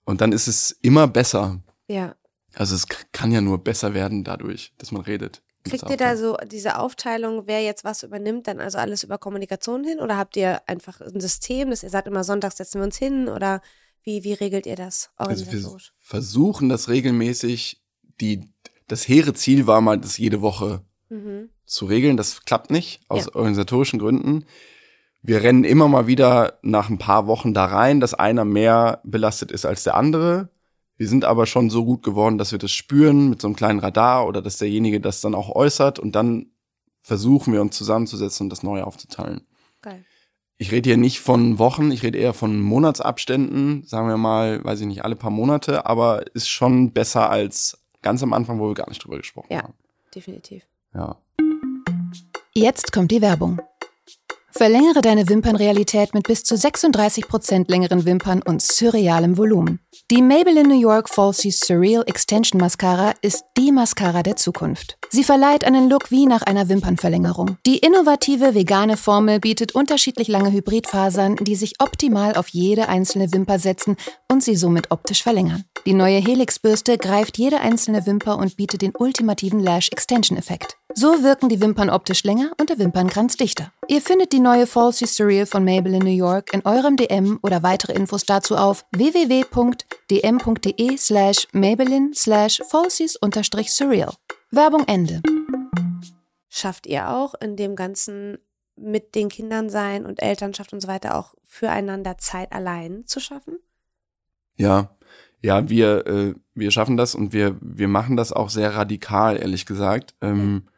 [0.05, 1.61] und dann ist es immer besser.
[1.87, 2.15] Ja.
[2.55, 5.43] Also es kann ja nur besser werden dadurch, dass man redet.
[5.65, 9.85] Kriegt ihr da so diese Aufteilung, wer jetzt was übernimmt, dann also alles über Kommunikation
[9.85, 10.01] hin?
[10.01, 13.29] Oder habt ihr einfach ein System, dass ihr sagt immer sonntags setzen wir uns hin?
[13.29, 13.63] Oder
[14.05, 17.83] wie, wie regelt ihr das Also wir versuchen das regelmäßig.
[18.21, 18.49] Die,
[18.89, 21.49] das hehre Ziel war mal, das jede Woche mhm.
[21.65, 22.17] zu regeln.
[22.17, 23.35] Das klappt nicht, aus ja.
[23.35, 24.45] organisatorischen Gründen
[25.23, 29.53] wir rennen immer mal wieder nach ein paar Wochen da rein, dass einer mehr belastet
[29.53, 30.51] ist als der andere.
[30.97, 33.79] Wir sind aber schon so gut geworden, dass wir das spüren mit so einem kleinen
[33.79, 36.47] Radar oder dass derjenige das dann auch äußert und dann
[37.01, 39.47] versuchen wir uns zusammenzusetzen und das neu aufzuteilen.
[39.81, 40.05] Geil.
[40.59, 44.81] Ich rede hier nicht von Wochen, ich rede eher von Monatsabständen, sagen wir mal, weiß
[44.81, 48.75] ich nicht, alle paar Monate, aber ist schon besser als ganz am Anfang, wo wir
[48.75, 49.75] gar nicht drüber gesprochen ja, haben.
[49.77, 50.67] Ja, definitiv.
[50.95, 51.17] Ja.
[52.55, 53.61] Jetzt kommt die Werbung.
[54.55, 59.81] Verlängere deine Wimpernrealität mit bis zu 36% längeren Wimpern und surrealem Volumen.
[60.11, 64.99] Die Maybelline New York Falsy Surreal Extension Mascara ist die Mascara der Zukunft.
[65.09, 67.57] Sie verleiht einen Look wie nach einer Wimpernverlängerung.
[67.67, 73.59] Die innovative vegane Formel bietet unterschiedlich lange Hybridfasern, die sich optimal auf jede einzelne Wimper
[73.59, 73.97] setzen
[74.31, 75.65] und sie somit optisch verlängern.
[75.87, 80.77] Die neue Helix-Bürste greift jede einzelne Wimper und bietet den ultimativen Lash Extension Effekt.
[80.95, 83.73] So wirken die Wimpern optisch länger und der Wimpernkranz dichter.
[83.89, 87.95] Ihr findet die neue Falsy Surreal von Maybelline New York in eurem DM oder weitere
[87.95, 94.13] Infos dazu auf www.dm.de slash Maybelline slash falsies-surreal.
[94.51, 95.23] Werbung Ende.
[96.49, 98.39] Schafft ihr auch in dem ganzen
[98.77, 103.59] mit den Kindern sein und Elternschaft und so weiter auch füreinander Zeit allein zu schaffen?
[104.57, 104.91] Ja,
[105.41, 109.67] ja, wir, äh, wir schaffen das und wir, wir machen das auch sehr radikal, ehrlich
[109.67, 110.15] gesagt.
[110.21, 110.69] Ähm,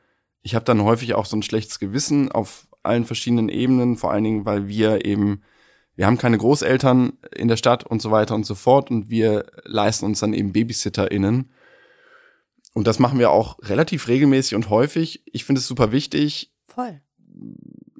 [0.44, 4.24] ich habe dann häufig auch so ein schlechtes Gewissen auf allen verschiedenen Ebenen, vor allen
[4.24, 5.42] Dingen, weil wir eben,
[5.96, 9.46] wir haben keine Großeltern in der Stadt und so weiter und so fort und wir
[9.64, 11.50] leisten uns dann eben BabysitterInnen.
[12.74, 15.22] Und das machen wir auch relativ regelmäßig und häufig.
[15.33, 16.52] Ich finde es super wichtig.
[16.66, 17.00] Voll.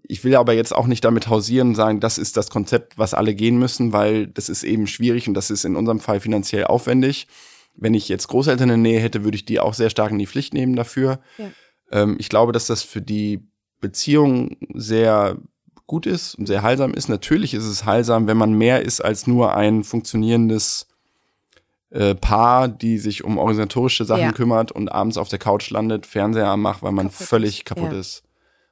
[0.07, 3.15] Ich will aber jetzt auch nicht damit hausieren und sagen, das ist das Konzept, was
[3.15, 6.65] alle gehen müssen, weil das ist eben schwierig und das ist in unserem Fall finanziell
[6.65, 7.27] aufwendig.
[7.75, 10.19] Wenn ich jetzt Großeltern in der Nähe hätte, würde ich die auch sehr stark in
[10.19, 11.21] die Pflicht nehmen dafür.
[11.39, 11.51] Ja.
[11.91, 13.47] Ähm, ich glaube, dass das für die
[13.81, 15.37] Beziehung sehr
[15.87, 17.09] gut ist und sehr heilsam ist.
[17.09, 20.87] Natürlich ist es heilsam, wenn man mehr ist als nur ein funktionierendes
[21.91, 24.33] äh, Paar, die sich um organisatorische Sachen ja.
[24.33, 27.99] kümmert und abends auf der Couch landet, Fernseher anmacht, weil man kaputt völlig kaputt ja.
[27.99, 28.25] ist.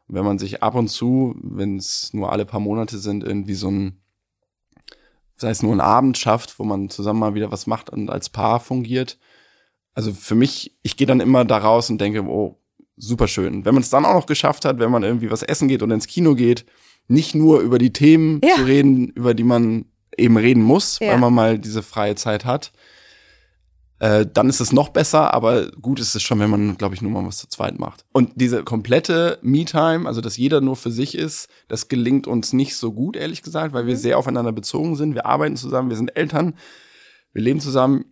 [0.08, 3.54] Und wenn man sich ab und zu, wenn es nur alle paar Monate sind, irgendwie
[3.54, 4.00] so ein,
[5.36, 8.28] sei es nur ein Abend schafft, wo man zusammen mal wieder was macht und als
[8.28, 9.18] Paar fungiert.
[9.94, 12.58] Also für mich, ich gehe dann immer da raus und denke, oh,
[12.96, 13.64] super schön.
[13.64, 15.94] Wenn man es dann auch noch geschafft hat, wenn man irgendwie was essen geht oder
[15.94, 16.64] ins Kino geht,
[17.08, 18.56] nicht nur über die Themen ja.
[18.56, 21.08] zu reden, über die man eben reden muss, ja.
[21.08, 22.72] weil man mal diese freie Zeit hat,
[23.98, 27.02] äh, dann ist es noch besser, aber gut ist es schon, wenn man, glaube ich,
[27.02, 28.04] nur mal was zu zweit macht.
[28.12, 32.76] Und diese komplette Me-Time, also dass jeder nur für sich ist, das gelingt uns nicht
[32.76, 34.00] so gut, ehrlich gesagt, weil wir mhm.
[34.00, 35.14] sehr aufeinander bezogen sind.
[35.14, 36.54] Wir arbeiten zusammen, wir sind Eltern,
[37.32, 38.11] wir leben zusammen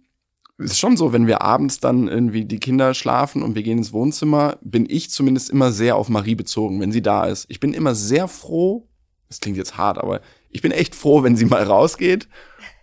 [0.60, 3.92] ist schon so, wenn wir abends dann irgendwie die Kinder schlafen und wir gehen ins
[3.92, 7.46] Wohnzimmer, bin ich zumindest immer sehr auf Marie bezogen, wenn sie da ist.
[7.48, 8.86] Ich bin immer sehr froh,
[9.28, 10.20] das klingt jetzt hart, aber
[10.50, 12.28] ich bin echt froh, wenn sie mal rausgeht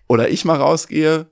[0.08, 1.28] oder ich mal rausgehe.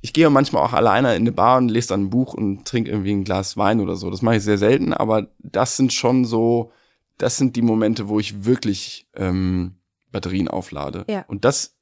[0.00, 2.90] Ich gehe manchmal auch alleine in eine Bar und lese dann ein Buch und trinke
[2.90, 4.10] irgendwie ein Glas Wein oder so.
[4.10, 6.72] Das mache ich sehr selten, aber das sind schon so,
[7.16, 9.76] das sind die Momente, wo ich wirklich ähm,
[10.12, 11.06] Batterien auflade.
[11.08, 11.24] Ja.
[11.26, 11.76] Und das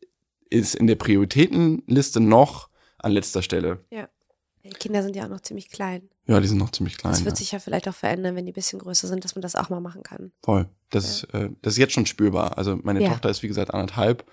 [0.50, 2.68] ist in der Prioritätenliste noch
[3.02, 3.84] an letzter Stelle.
[3.90, 4.08] Ja.
[4.64, 6.08] Die Kinder sind ja auch noch ziemlich klein.
[6.26, 7.12] Ja, die sind noch ziemlich klein.
[7.12, 7.38] Das wird ja.
[7.38, 9.70] sich ja vielleicht auch verändern, wenn die ein bisschen größer sind, dass man das auch
[9.70, 10.30] mal machen kann.
[10.42, 10.68] Voll.
[10.90, 11.40] Das, ja.
[11.40, 12.56] äh, das ist jetzt schon spürbar.
[12.58, 13.10] Also meine ja.
[13.10, 14.24] Tochter ist wie gesagt anderthalb,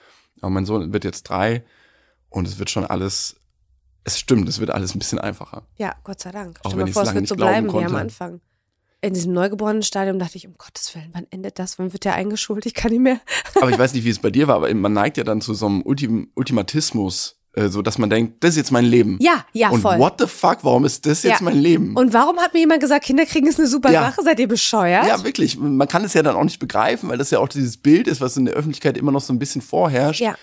[0.42, 1.64] aber mein Sohn wird jetzt drei
[2.30, 3.38] und es wird schon alles,
[4.04, 5.64] es stimmt, es wird alles ein bisschen einfacher.
[5.78, 6.60] Ja, Gott sei Dank.
[6.64, 8.40] Auch Stell dir vor, es wird so bleiben wie am Anfang.
[9.02, 11.80] In diesem neugeborenen Stadium dachte ich, um Gottes Willen, wann endet das?
[11.80, 12.66] Wann wird der eingeschult?
[12.66, 13.22] Ich kann nicht mehr.
[13.56, 15.54] aber ich weiß nicht, wie es bei dir war, aber man neigt ja dann zu
[15.54, 19.18] so einem Ultim Ultimatismus so dass man denkt, das ist jetzt mein Leben.
[19.20, 19.98] Ja, ja, und voll.
[19.98, 21.44] what the fuck, warum ist das jetzt ja.
[21.44, 21.96] mein Leben?
[21.96, 24.04] Und warum hat mir jemand gesagt, Kinder kriegen ist eine super ja.
[24.04, 25.08] Sache, seid ihr bescheuert?
[25.08, 25.58] Ja, wirklich.
[25.58, 28.22] Man kann es ja dann auch nicht begreifen, weil das ja auch dieses Bild ist,
[28.22, 30.22] was in der Öffentlichkeit immer noch so ein bisschen vorherrscht.
[30.22, 30.36] Ja.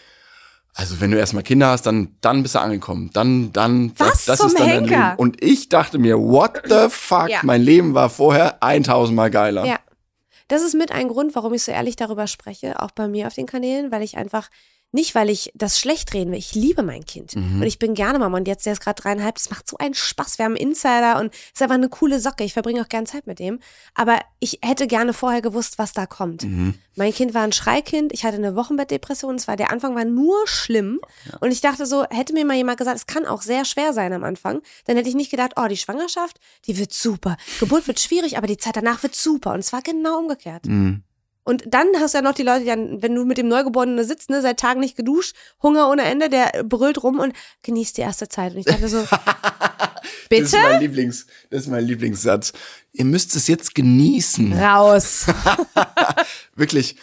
[0.74, 3.10] Also wenn du erstmal Kinder hast, dann, dann bist du angekommen.
[3.14, 4.90] Dann, dann, was das, das ist dann Henker?
[4.90, 5.16] dein Leben.
[5.16, 7.38] Und ich dachte mir, what the fuck, ja.
[7.44, 9.64] mein Leben war vorher 1000 Mal geiler.
[9.64, 9.78] Ja.
[10.48, 13.34] Das ist mit ein Grund, warum ich so ehrlich darüber spreche, auch bei mir auf
[13.34, 14.50] den Kanälen, weil ich einfach
[14.92, 16.38] nicht, weil ich das schlecht reden will.
[16.38, 17.36] Ich liebe mein Kind.
[17.36, 17.60] Mhm.
[17.60, 18.38] Und ich bin gerne Mama.
[18.38, 20.38] Und jetzt, der ist gerade dreieinhalb, das macht so einen Spaß.
[20.38, 22.44] Wir haben einen Insider und ist einfach eine coole Socke.
[22.44, 23.60] Ich verbringe auch gerne Zeit mit dem.
[23.94, 26.44] Aber ich hätte gerne vorher gewusst, was da kommt.
[26.44, 26.74] Mhm.
[26.94, 28.12] Mein Kind war ein Schreikind.
[28.12, 29.34] Ich hatte eine Wochenbettdepression.
[29.34, 31.00] Es war, der Anfang war nur schlimm.
[31.30, 31.38] Ja.
[31.40, 34.12] Und ich dachte so, hätte mir mal jemand gesagt, es kann auch sehr schwer sein
[34.12, 37.36] am Anfang, dann hätte ich nicht gedacht, oh, die Schwangerschaft, die wird super.
[37.60, 39.52] Geburt wird schwierig, aber die Zeit danach wird super.
[39.52, 40.66] Und es war genau umgekehrt.
[40.66, 41.02] Mhm.
[41.46, 44.04] Und dann hast du ja noch die Leute, die dann, wenn du mit dem Neugeborenen
[44.04, 48.00] sitzt, ne, seit Tagen nicht geduscht, Hunger ohne Ende, der brüllt rum und genießt die
[48.00, 48.52] erste Zeit.
[48.52, 49.06] Und ich dachte so, bitte?
[50.28, 52.52] Das ist mein Lieblings, das ist mein Lieblingssatz.
[52.92, 54.58] Ihr müsst es jetzt genießen.
[54.58, 55.26] Raus.
[56.56, 56.96] Wirklich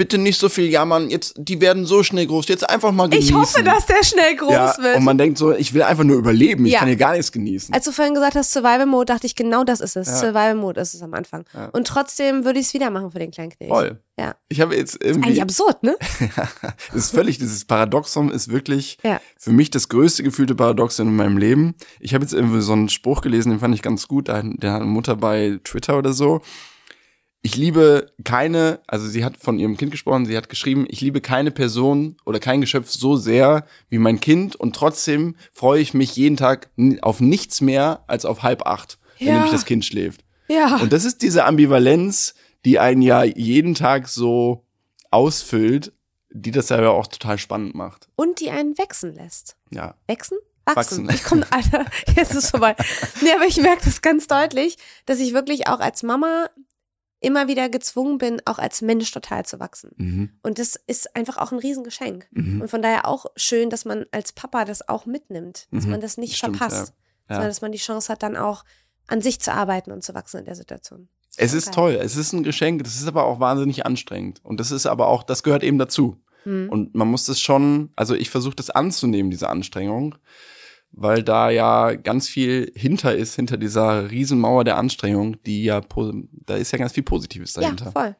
[0.00, 3.28] bitte nicht so viel jammern, jetzt, die werden so schnell groß, jetzt einfach mal genießen.
[3.28, 4.96] Ich hoffe, dass der schnell groß ja, wird.
[4.96, 6.78] Und man denkt so, ich will einfach nur überleben, ich ja.
[6.78, 7.74] kann hier gar nichts genießen.
[7.74, 10.08] Als du vorhin gesagt hast, Survival Mode, dachte ich, genau das ist es.
[10.08, 10.16] Ja.
[10.16, 11.44] Survival Mode ist es am Anfang.
[11.72, 13.70] Und trotzdem würde ich es wieder machen für den kleinen Knecht.
[13.70, 14.00] Voll.
[14.18, 14.36] Ja.
[14.48, 15.28] Ich habe jetzt irgendwie.
[15.28, 15.94] Eigentlich absurd, ne?
[16.62, 18.96] das ist völlig, dieses Paradoxon ist wirklich
[19.36, 21.74] für mich das größte gefühlte Paradoxon in meinem Leben.
[22.00, 24.44] Ich habe jetzt irgendwie so einen Spruch gelesen, den fand ich ganz gut, der hat
[24.62, 26.40] eine Mutter bei Twitter oder so
[27.42, 31.20] ich liebe keine, also sie hat von ihrem Kind gesprochen, sie hat geschrieben, ich liebe
[31.20, 36.16] keine Person oder kein Geschöpf so sehr wie mein Kind und trotzdem freue ich mich
[36.16, 39.26] jeden Tag auf nichts mehr als auf halb acht, ja.
[39.26, 40.22] wenn nämlich das Kind schläft.
[40.48, 40.76] Ja.
[40.76, 44.66] Und das ist diese Ambivalenz, die einen ja jeden Tag so
[45.10, 45.92] ausfüllt,
[46.30, 48.08] die das ja auch total spannend macht.
[48.16, 49.56] Und die einen wachsen lässt.
[49.70, 49.94] Ja.
[50.06, 50.38] Wachsen?
[50.66, 51.08] Wachsen.
[51.10, 52.76] Ich komme, Alter, jetzt ist es vorbei.
[53.22, 54.76] Nee, aber ich merke das ganz deutlich,
[55.06, 56.48] dass ich wirklich auch als Mama
[57.20, 59.90] immer wieder gezwungen bin, auch als Mensch total zu wachsen.
[59.96, 60.30] Mhm.
[60.42, 62.26] Und das ist einfach auch ein Riesengeschenk.
[62.30, 62.62] Mhm.
[62.62, 65.90] Und von daher auch schön, dass man als Papa das auch mitnimmt, dass Mhm.
[65.90, 66.94] man das nicht Stimmt, verpasst,
[67.28, 67.36] ja.
[67.36, 68.64] sondern dass man die Chance hat, dann auch
[69.06, 71.08] an sich zu arbeiten und zu wachsen in der Situation.
[71.36, 74.40] Es ist toll, es ist ein Geschenk, das ist aber auch wahnsinnig anstrengend.
[74.42, 76.16] Und das ist aber auch, das gehört eben dazu.
[76.44, 76.68] Hm.
[76.70, 80.16] Und man muss das schon, also ich versuche das anzunehmen, diese Anstrengung,
[80.92, 85.80] weil da ja ganz viel hinter ist, hinter dieser Riesenmauer der Anstrengung, die ja,
[86.46, 87.92] da ist ja ganz viel Positives Ja, dahinter.
[87.92, 88.16] voll.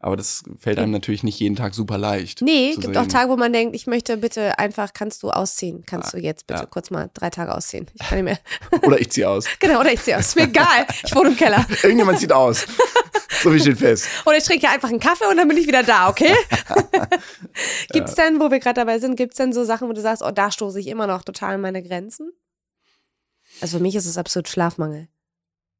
[0.00, 2.40] Aber das fällt einem natürlich nicht jeden Tag super leicht.
[2.40, 2.96] Nee, gibt sehen.
[2.96, 5.82] auch Tage, wo man denkt, ich möchte bitte einfach, kannst du ausziehen?
[5.86, 6.66] Kannst du jetzt bitte ja.
[6.66, 7.86] kurz mal drei Tage ausziehen?
[7.94, 8.38] Ich kann nicht mehr.
[8.86, 9.46] Oder ich ziehe aus.
[9.58, 10.26] genau, oder ich ziehe aus.
[10.26, 10.86] Ist mir egal.
[11.04, 11.66] Ich wohne im Keller.
[11.82, 12.66] Irgendjemand zieht aus.
[13.42, 14.06] so viel steht fest.
[14.24, 16.34] Oder ich trinke einfach einen Kaffee und dann bin ich wieder da, okay?
[17.92, 20.30] gibt's denn, wo wir gerade dabei sind, gibt's denn so Sachen, wo du sagst, oh,
[20.30, 22.30] da stoße ich immer noch total an meine Grenzen?
[23.60, 25.08] Also für mich ist es absolut Schlafmangel.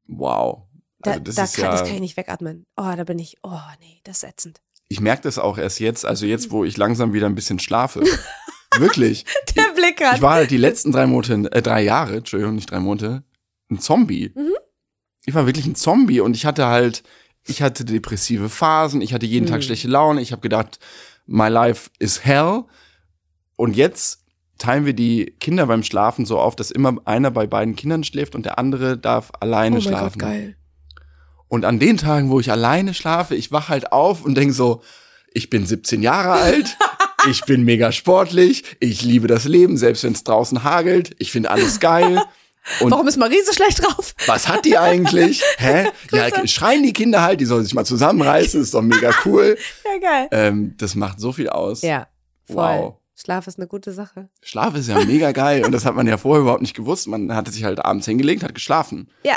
[0.08, 0.67] Wow.
[1.00, 2.66] Da, Also das da kann, ja, das kann ich nicht wegatmen.
[2.76, 4.60] Oh, da bin ich, oh nee, das ist ätzend.
[4.88, 8.02] ich merke das auch erst jetzt, also jetzt, wo ich langsam wieder ein bisschen schlafe.
[8.78, 9.24] Wirklich.
[9.56, 10.22] Der Blick Ich gerade.
[10.22, 13.22] war halt die letzten drei Monate, äh, drei Jahre, Entschuldigung, nicht drei Monate,
[13.70, 14.32] ein Zombie.
[14.34, 14.52] Mhm.
[15.24, 17.02] Ich war wirklich ein Zombie und ich hatte halt,
[17.46, 19.50] ich hatte depressive Phasen, ich hatte jeden Mhm.
[19.50, 20.78] Tag schlechte Laune, ich habe gedacht,
[21.26, 22.64] my life is hell.
[23.56, 24.24] Und jetzt
[24.58, 28.34] teilen wir die Kinder beim Schlafen so auf, dass immer einer bei beiden Kindern schläft
[28.34, 30.18] und der andere darf alleine oh mein schlafen.
[30.18, 30.56] Gott, geil.
[31.48, 34.82] Und an den Tagen, wo ich alleine schlafe, ich wach halt auf und denk so,
[35.32, 36.76] ich bin 17 Jahre alt,
[37.30, 41.50] ich bin mega sportlich, ich liebe das Leben, selbst wenn es draußen hagelt, ich finde
[41.50, 42.22] alles geil.
[42.80, 44.14] Und Warum ist Marie so schlecht drauf?
[44.26, 45.42] was hat die eigentlich?
[45.58, 45.88] Hä?
[46.12, 49.56] Ja, schreien die Kinder halt, die sollen sich mal zusammenreißen, ist doch mega cool.
[49.84, 50.28] Ja, geil.
[50.32, 51.80] Ähm, das macht so viel aus.
[51.80, 52.08] Ja,
[52.46, 52.56] voll.
[52.56, 52.94] Wow.
[53.16, 54.28] Schlaf ist eine gute Sache.
[54.42, 57.08] Schlaf ist ja mega geil und das hat man ja vorher überhaupt nicht gewusst.
[57.08, 59.08] Man hatte sich halt abends hingelegt, hat geschlafen.
[59.24, 59.36] Ja.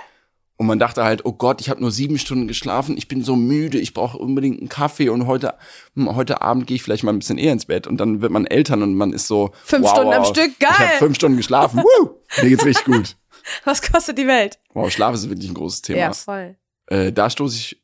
[0.62, 3.36] Und man dachte halt, oh Gott, ich habe nur sieben Stunden geschlafen, ich bin so
[3.36, 5.56] müde, ich brauche unbedingt einen Kaffee und heute,
[5.96, 7.88] hm, heute Abend gehe ich vielleicht mal ein bisschen eher ins Bett.
[7.88, 10.52] Und dann wird man Eltern und man ist so, Fünf wow, Stunden am wow, Stück,
[10.60, 11.00] Ich habe geil.
[11.00, 12.10] fünf Stunden geschlafen, Woo,
[12.44, 13.18] mir geht's richtig gut.
[13.66, 14.60] Was kostet die Welt?
[14.76, 15.98] Wow, Schlaf ist wirklich ein großes Thema.
[15.98, 16.56] Ja, voll.
[16.86, 17.82] Äh, da stoße ich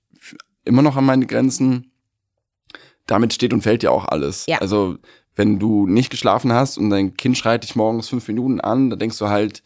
[0.64, 1.92] immer noch an meine Grenzen.
[3.08, 4.46] Damit steht und fällt ja auch alles.
[4.46, 4.60] Ja.
[4.60, 5.00] Also,
[5.36, 9.00] wenn du nicht geschlafen hast und dein Kind schreit dich morgens fünf Minuten an, dann
[9.00, 9.64] denkst du halt,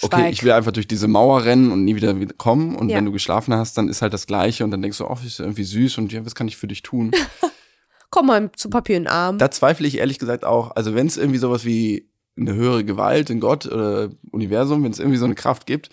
[0.00, 0.32] okay, Schweig.
[0.32, 2.76] ich will einfach durch diese Mauer rennen und nie wieder wieder kommen.
[2.76, 2.96] Und Ja.
[2.96, 5.40] wenn du geschlafen hast, dann ist halt das Gleiche und dann denkst du, oh, ist
[5.40, 7.10] irgendwie süß und ja, was kann ich für dich tun?
[8.10, 9.38] Komm mal zu Papier in den Arm.
[9.38, 13.30] da zweifle ich ehrlich gesagt auch, also wenn es irgendwie sowas wie eine höhere Gewalt
[13.30, 15.90] in Gott oder Universum, wenn es irgendwie so eine Kraft gibt,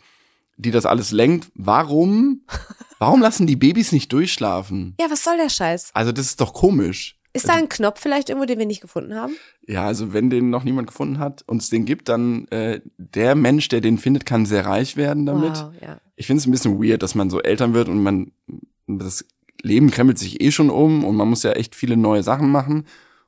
[0.58, 2.42] die das alles lenkt, warum,
[3.00, 4.96] warum lassen die Babys nicht durchschlafen?
[5.00, 5.92] ja, was soll der Scheiß?
[5.94, 7.19] Also das ist doch komisch.
[7.44, 9.36] Ist da ein Knopf vielleicht irgendwo, den wir nicht gefunden haben?
[9.68, 13.36] Ja, also wenn den noch niemand gefunden hat und es den gibt, dann äh, der
[13.36, 15.58] Mensch, der den findet, kann sehr reich werden damit.
[15.58, 16.00] Wow, ja.
[16.16, 18.32] Ich finde es ein bisschen weird, dass man so Eltern wird und man
[18.88, 19.26] das
[19.62, 22.86] Leben krempelt sich eh schon um und man muss ja echt viele neue Sachen machen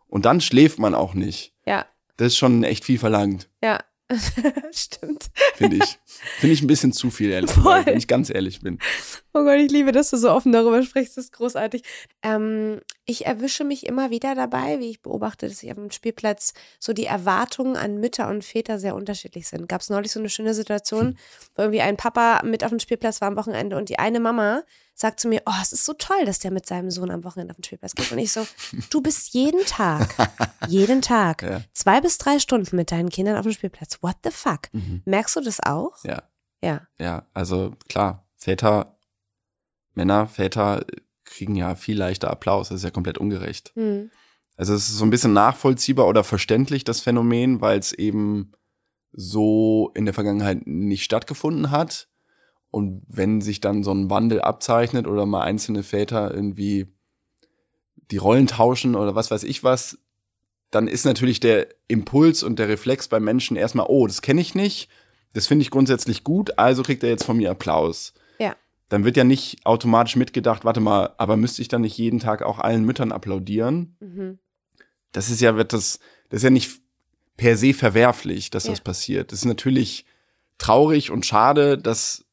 [0.08, 1.54] und dann schläft man auch nicht.
[1.66, 1.86] Ja,
[2.18, 3.80] Das ist schon echt viel verlangt, ja.
[4.72, 5.30] Stimmt.
[5.56, 6.00] finde ich.
[6.40, 7.64] finde ich ein bisschen zu viel, ehrlich Voll.
[7.64, 8.80] gesagt, wenn ich ganz ehrlich bin.
[9.34, 11.18] Oh Gott, ich liebe, dass du so offen darüber sprichst.
[11.18, 11.84] Das ist großartig.
[12.22, 16.54] Ähm, ich erwische mich immer wieder dabei, wie ich beobachte, dass ich auf dem Spielplatz
[16.80, 19.70] so die Erwartungen an Mütter und Väter sehr unterschiedlich sind.
[19.70, 21.18] Gab es neulich so eine schöne Situation,
[21.56, 24.64] wo irgendwie ein Papa mit auf dem Spielplatz war am Wochenende und die eine Mama
[25.02, 27.52] sagt zu mir, oh, es ist so toll, dass der mit seinem Sohn am Wochenende
[27.52, 28.12] auf den Spielplatz geht.
[28.12, 28.48] Und ich so,
[28.90, 30.16] du bist jeden Tag,
[30.68, 31.62] jeden Tag, Ja.
[31.74, 33.98] zwei bis drei Stunden mit deinen Kindern auf dem Spielplatz.
[34.02, 34.70] What the fuck?
[34.72, 35.02] Mhm.
[35.06, 36.04] Merkst du das auch?
[36.04, 36.24] Ja.
[36.64, 36.88] Ja.
[37.00, 38.98] Ja, also klar, Väter,
[39.94, 40.86] Männer, Väter
[41.26, 42.70] kriegen ja viel leichter Applaus.
[42.70, 43.72] Das ist ja komplett ungerecht.
[43.76, 44.12] Hm.
[44.56, 48.52] Also es ist so ein bisschen nachvollziehbar oder verständlich, das Phänomen, weil es eben
[49.12, 52.10] so in der Vergangenheit nicht stattgefunden hat.
[52.72, 56.88] Und wenn sich dann so ein Wandel abzeichnet oder mal einzelne Väter irgendwie
[58.12, 59.98] die Rollen tauschen oder was weiß ich was,
[60.70, 64.56] dann ist natürlich der Impuls und der Reflex beim Menschen erstmal, oh, das kenne ich
[64.56, 64.90] nicht,
[65.34, 68.14] das finde ich grundsätzlich gut, also kriegt er jetzt von mir Applaus.
[68.40, 68.56] Ja.
[68.90, 72.42] Dann wird ja nicht automatisch mitgedacht, warte mal, aber müsste ich dann nicht jeden Tag
[72.42, 73.96] auch allen Müttern applaudieren?
[74.00, 74.40] Mhm.
[75.14, 76.80] das ist ja, wird das, das ist ja nicht
[77.36, 78.70] per se verwerflich, dass Ja.
[78.70, 79.34] das passiert.
[79.34, 80.06] Das ist natürlich
[80.58, 82.24] traurig und schade, dass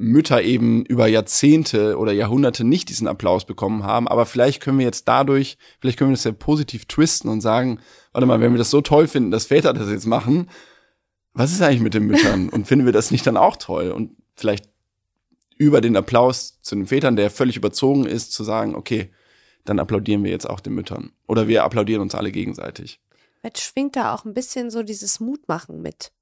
[0.00, 4.08] Mütter eben über Jahrzehnte oder Jahrhunderte nicht diesen Applaus bekommen haben.
[4.08, 7.80] Aber vielleicht können wir jetzt dadurch, vielleicht können wir das ja positiv twisten und sagen,
[8.12, 10.48] warte mal, wenn wir das so toll finden, dass Väter das jetzt machen,
[11.34, 12.48] was ist eigentlich mit den Müttern?
[12.52, 13.92] Und finden wir das nicht dann auch toll?
[13.92, 14.68] Und vielleicht
[15.58, 19.12] über den Applaus zu den Vätern, der völlig überzogen ist, zu sagen, okay,
[19.64, 21.12] dann applaudieren wir jetzt auch den Müttern.
[21.28, 23.00] Oder wir applaudieren uns alle gegenseitig.
[23.44, 26.12] Jetzt schwingt da auch ein bisschen so dieses Mutmachen mit.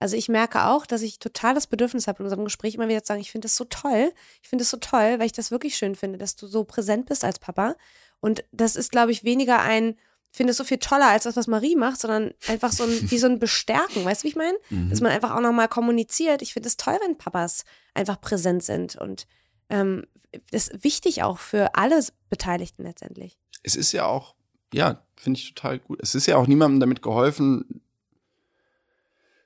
[0.00, 3.02] Also ich merke auch, dass ich total das Bedürfnis habe in unserem Gespräch immer wieder
[3.02, 4.12] zu sagen, ich finde das so toll.
[4.42, 7.06] Ich finde es so toll, weil ich das wirklich schön finde, dass du so präsent
[7.06, 7.76] bist als Papa.
[8.20, 9.96] Und das ist, glaube ich, weniger ein,
[10.32, 13.10] ich finde es so viel toller als das, was Marie macht, sondern einfach so ein,
[13.10, 14.04] wie so ein Bestärken.
[14.04, 14.56] Weißt du, wie ich meine?
[14.70, 14.88] Mhm.
[14.88, 16.40] Dass man einfach auch nochmal kommuniziert.
[16.40, 18.96] Ich finde es toll, wenn Papas einfach präsent sind.
[18.96, 19.26] Und
[19.68, 20.06] ähm,
[20.50, 23.36] das ist wichtig auch für alle Beteiligten letztendlich.
[23.62, 24.34] Es ist ja auch,
[24.72, 25.98] ja, finde ich total gut.
[26.00, 27.82] Es ist ja auch niemandem damit geholfen,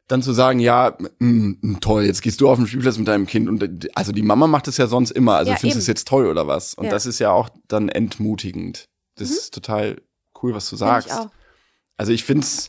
[0.09, 3.27] dann zu sagen, ja, mh, mm, toll, jetzt gehst du auf den Spielplatz mit deinem
[3.27, 5.87] Kind und also die Mama macht es ja sonst immer, also ja, findest du es
[5.87, 6.75] jetzt toll oder was?
[6.75, 6.91] Und ja.
[6.91, 8.89] das ist ja auch dann entmutigend.
[9.17, 9.37] Das mhm.
[9.37, 10.03] ist total
[10.43, 11.09] cool, was du sagst.
[11.09, 11.29] Ich
[11.97, 12.69] also ich finde es,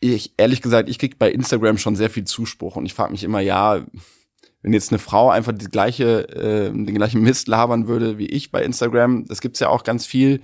[0.00, 3.24] ich, ehrlich gesagt, ich krieg bei Instagram schon sehr viel Zuspruch und ich frage mich
[3.24, 3.86] immer, ja,
[4.62, 8.50] wenn jetzt eine Frau einfach die gleiche, äh, den gleichen Mist labern würde wie ich
[8.50, 10.40] bei Instagram, das gibt's ja auch ganz viel,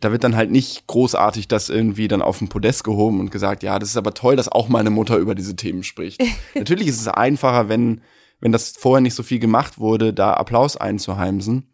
[0.00, 3.62] da wird dann halt nicht großartig das irgendwie dann auf den Podest gehoben und gesagt,
[3.62, 6.22] ja, das ist aber toll, dass auch meine Mutter über diese Themen spricht.
[6.54, 8.00] Natürlich ist es einfacher, wenn,
[8.40, 11.68] wenn das vorher nicht so viel gemacht wurde, da Applaus einzuheimsen.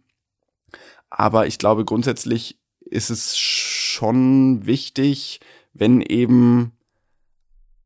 [1.09, 5.41] Aber ich glaube, grundsätzlich ist es schon wichtig,
[5.73, 6.73] wenn eben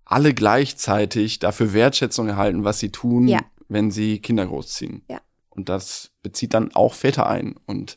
[0.05, 3.41] alle gleichzeitig dafür Wertschätzung erhalten, was sie tun, ja.
[3.69, 5.03] wenn sie Kinder großziehen.
[5.09, 5.21] Ja.
[5.51, 7.57] Und das bezieht dann auch Väter ein.
[7.67, 7.97] Und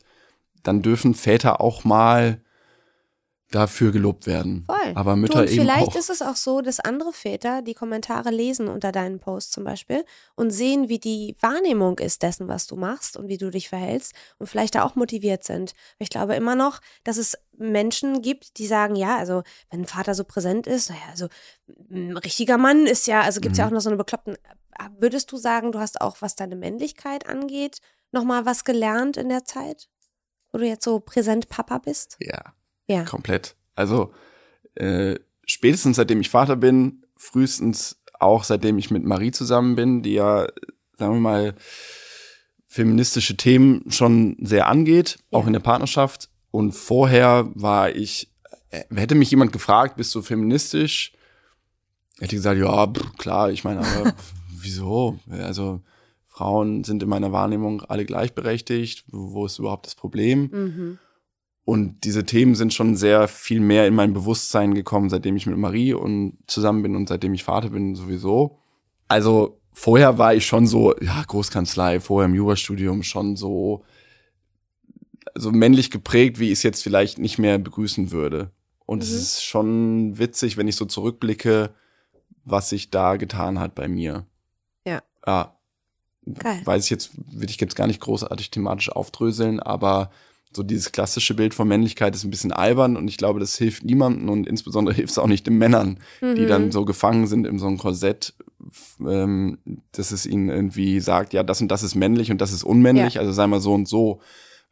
[0.64, 2.40] dann dürfen Väter auch mal
[3.54, 4.64] dafür gelobt werden.
[4.66, 4.92] Voll.
[4.94, 5.96] Aber Mütter du, und eben vielleicht auch.
[5.96, 10.04] ist es auch so, dass andere Väter die Kommentare lesen unter deinen Posts zum Beispiel
[10.34, 14.12] und sehen, wie die Wahrnehmung ist dessen, was du machst und wie du dich verhältst
[14.38, 15.74] und vielleicht da auch motiviert sind.
[15.98, 20.14] Ich glaube immer noch, dass es Menschen gibt, die sagen, ja, also wenn ein Vater
[20.14, 21.28] so präsent ist, naja, also
[21.90, 23.62] ein richtiger Mann ist ja, also gibt es mhm.
[23.62, 24.36] ja auch noch so eine bekloppten.
[24.98, 27.78] Würdest du sagen, du hast auch, was deine Männlichkeit angeht,
[28.10, 29.88] nochmal was gelernt in der Zeit?
[30.54, 32.16] Wo du jetzt so präsent Papa bist?
[32.20, 32.54] Ja.
[32.86, 33.02] Ja.
[33.02, 33.56] Komplett.
[33.74, 34.14] Also
[34.76, 40.14] äh, spätestens seitdem ich Vater bin, frühestens auch seitdem ich mit Marie zusammen bin, die
[40.14, 40.46] ja,
[40.96, 41.54] sagen wir mal,
[42.68, 45.38] feministische Themen schon sehr angeht, ja.
[45.38, 46.30] auch in der Partnerschaft.
[46.52, 48.32] Und vorher war ich,
[48.70, 51.12] äh, hätte mich jemand gefragt, bist du feministisch?
[52.20, 54.14] Hätte ich gesagt, ja, pff, klar, ich meine, aber
[54.50, 55.18] wieso?
[55.28, 55.82] Also
[56.34, 59.04] Frauen sind in meiner Wahrnehmung alle gleichberechtigt.
[59.06, 60.50] Wo ist überhaupt das Problem?
[60.52, 60.98] Mhm.
[61.64, 65.56] Und diese Themen sind schon sehr viel mehr in mein Bewusstsein gekommen, seitdem ich mit
[65.56, 68.58] Marie und zusammen bin und seitdem ich Vater bin sowieso.
[69.06, 73.84] Also vorher war ich schon so, ja, Großkanzlei, vorher im Jurastudium schon so,
[75.36, 78.50] so männlich geprägt, wie ich es jetzt vielleicht nicht mehr begrüßen würde.
[78.86, 79.02] Und mhm.
[79.04, 81.72] es ist schon witzig, wenn ich so zurückblicke,
[82.44, 84.26] was sich da getan hat bei mir.
[84.84, 85.00] Ja.
[85.24, 85.54] Ja,
[86.26, 86.60] Geil.
[86.64, 90.10] weiß ich jetzt, will ich jetzt gar nicht großartig thematisch aufdröseln, aber
[90.56, 93.84] so dieses klassische Bild von Männlichkeit ist ein bisschen albern und ich glaube, das hilft
[93.84, 96.34] niemandem und insbesondere hilft es auch nicht den Männern, mhm.
[96.36, 98.34] die dann so gefangen sind in so einem Korsett,
[99.00, 99.58] ähm,
[99.92, 103.14] dass es ihnen irgendwie sagt, ja, das und das ist männlich und das ist unmännlich,
[103.14, 103.20] ja.
[103.20, 104.20] also sei mal so und so.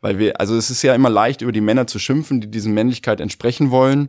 [0.01, 2.75] Weil wir, also es ist ja immer leicht, über die Männer zu schimpfen, die diesen
[2.75, 4.09] Männlichkeit entsprechen wollen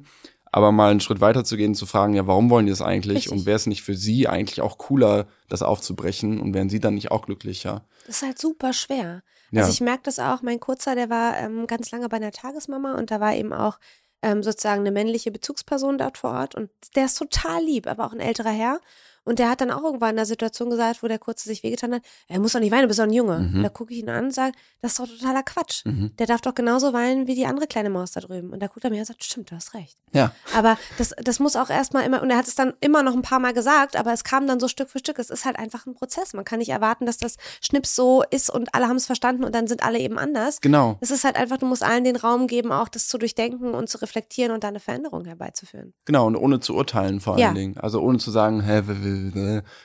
[0.54, 3.18] aber mal einen Schritt weiter zu gehen, zu fragen, ja, warum wollen die das eigentlich?
[3.18, 3.32] Richtig.
[3.32, 6.40] Und wäre es nicht für sie eigentlich auch cooler, das aufzubrechen?
[6.40, 7.84] Und wären sie dann nicht auch glücklicher?
[8.06, 9.24] Das ist halt super schwer.
[9.50, 9.62] Ja.
[9.62, 12.94] Also ich merke das auch, mein Kurzer, der war ähm, ganz lange bei einer Tagesmama
[12.94, 13.80] und da war eben auch
[14.22, 18.14] ähm, sozusagen eine männliche Bezugsperson dort vor Ort und der ist total lieb, aber auch
[18.14, 18.80] ein älterer Herr.
[19.26, 21.94] Und der hat dann auch irgendwann in einer Situation gesagt, wo der Kurze sich wehgetan
[21.96, 23.40] hat, er muss doch nicht weinen, du bist doch ein Junge.
[23.40, 23.64] Mhm.
[23.64, 25.86] Da gucke ich ihn an und sage, das ist doch totaler Quatsch.
[25.86, 26.12] Mhm.
[26.18, 28.52] Der darf doch genauso weinen wie die andere kleine Maus da drüben.
[28.52, 29.98] Und da guckt er mir und sagt, stimmt, du hast recht.
[30.12, 30.34] Ja.
[30.56, 33.22] Aber das, das muss auch erstmal immer, und er hat es dann immer noch ein
[33.22, 35.20] paar Mal gesagt, aber es kam dann so Stück für Stück.
[35.20, 36.34] Es ist halt einfach ein Prozess.
[36.34, 39.56] Man kann nicht erwarten, dass das Schnips so ist und alle haben es verstanden und
[39.56, 40.60] dann sind alle eben anders.
[40.62, 40.98] Genau.
[41.00, 43.90] Es ist halt einfach, du musst allen den Raum geben, auch das zu durchdenken und
[43.90, 45.94] zu reflektieren und da eine Veränderung herbeizuführen.
[46.06, 47.54] Genau, und ohne zu urteilen vor allen ja.
[47.54, 47.78] Dingen.
[47.78, 48.82] Also ohne zu sagen, hä,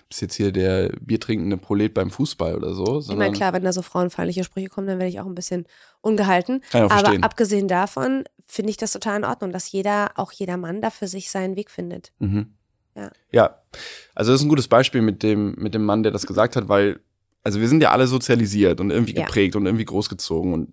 [0.09, 3.01] bist jetzt hier der biertrinkende Prolet beim Fußball oder so.
[3.01, 5.67] Ich meine, klar, wenn da so frauenfeindliche Sprüche kommen, dann werde ich auch ein bisschen
[6.01, 6.63] ungehalten.
[6.73, 10.91] Aber abgesehen davon finde ich das total in Ordnung, dass jeder, auch jeder Mann da
[10.91, 12.13] für sich seinen Weg findet.
[12.19, 12.55] Mhm.
[12.97, 13.11] Ja.
[13.31, 13.63] ja,
[14.15, 16.69] also das ist ein gutes Beispiel mit dem, mit dem Mann, der das gesagt hat,
[16.69, 16.99] weil,
[17.45, 19.61] also wir sind ja alle sozialisiert und irgendwie geprägt ja.
[19.61, 20.73] und irgendwie großgezogen und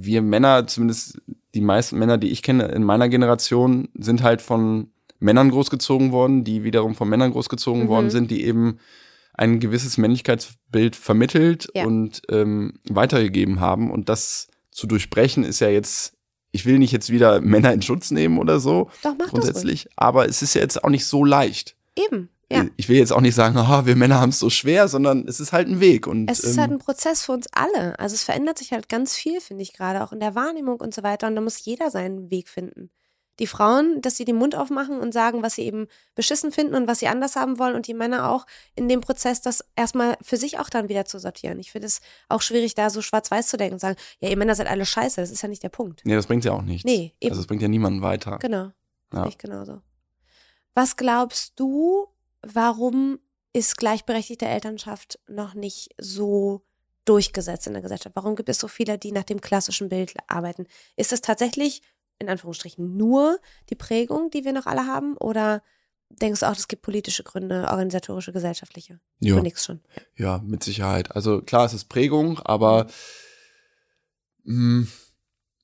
[0.00, 1.20] wir Männer, zumindest
[1.54, 6.44] die meisten Männer, die ich kenne in meiner Generation, sind halt von Männern großgezogen worden,
[6.44, 7.88] die wiederum von Männern großgezogen mhm.
[7.88, 8.78] worden sind, die eben
[9.34, 11.86] ein gewisses Männlichkeitsbild vermittelt Ja.
[11.86, 13.90] und ähm, weitergegeben haben.
[13.90, 16.14] Und das zu durchbrechen ist ja jetzt,
[16.50, 19.30] ich will nicht jetzt wieder Männer in Schutz nehmen oder so, Doch, mach das ruhig.
[19.30, 21.76] grundsätzlich, aber es ist ja jetzt auch nicht so leicht.
[21.96, 22.66] Eben, ja.
[22.76, 25.38] Ich will jetzt auch nicht sagen, oh, wir Männer haben es so schwer, sondern es
[25.40, 26.06] ist halt ein Weg.
[26.06, 27.98] Und, Es ist ähm, halt ein Prozess für uns alle.
[27.98, 30.94] Also es verändert sich halt ganz viel, finde ich gerade, auch in der Wahrnehmung und
[30.94, 31.26] so weiter.
[31.26, 32.90] Und da muss jeder seinen Weg finden.
[33.38, 36.88] Die Frauen, dass sie den Mund aufmachen und sagen, was sie eben beschissen finden und
[36.88, 37.76] was sie anders haben wollen.
[37.76, 41.18] Und die Männer auch in dem Prozess, das erstmal für sich auch dann wieder zu
[41.18, 41.58] sortieren.
[41.58, 44.54] Ich finde es auch schwierig, da so schwarz-weiß zu denken und sagen, ja, ihr Männer
[44.54, 45.20] seid alle scheiße.
[45.20, 46.02] Das ist ja nicht der Punkt.
[46.04, 46.84] nee, das bringt ja auch nichts.
[46.84, 47.32] Nee, eben.
[47.32, 48.38] Also es bringt ja niemanden weiter.
[48.38, 48.72] Genau.
[49.12, 49.26] Ja.
[49.26, 49.80] Ich genauso.
[50.74, 52.08] Was glaubst du,
[52.42, 53.18] warum
[53.52, 56.62] ist gleichberechtigte Elternschaft noch nicht so
[57.04, 58.14] durchgesetzt in der Gesellschaft?
[58.14, 60.66] Warum gibt es so viele, die nach dem klassischen Bild arbeiten?
[60.96, 61.82] Ist es tatsächlich,
[62.18, 63.38] in Anführungsstrichen, nur
[63.70, 65.16] die Prägung, die wir noch alle haben?
[65.16, 65.62] Oder
[66.08, 69.00] denkst du auch, es gibt politische Gründe, organisatorische, gesellschaftliche?
[69.20, 69.36] Ja.
[69.36, 69.80] Du nix schon.
[70.16, 71.14] Ja, mit Sicherheit.
[71.14, 72.86] Also klar, es ist Prägung, aber
[74.44, 74.86] mh,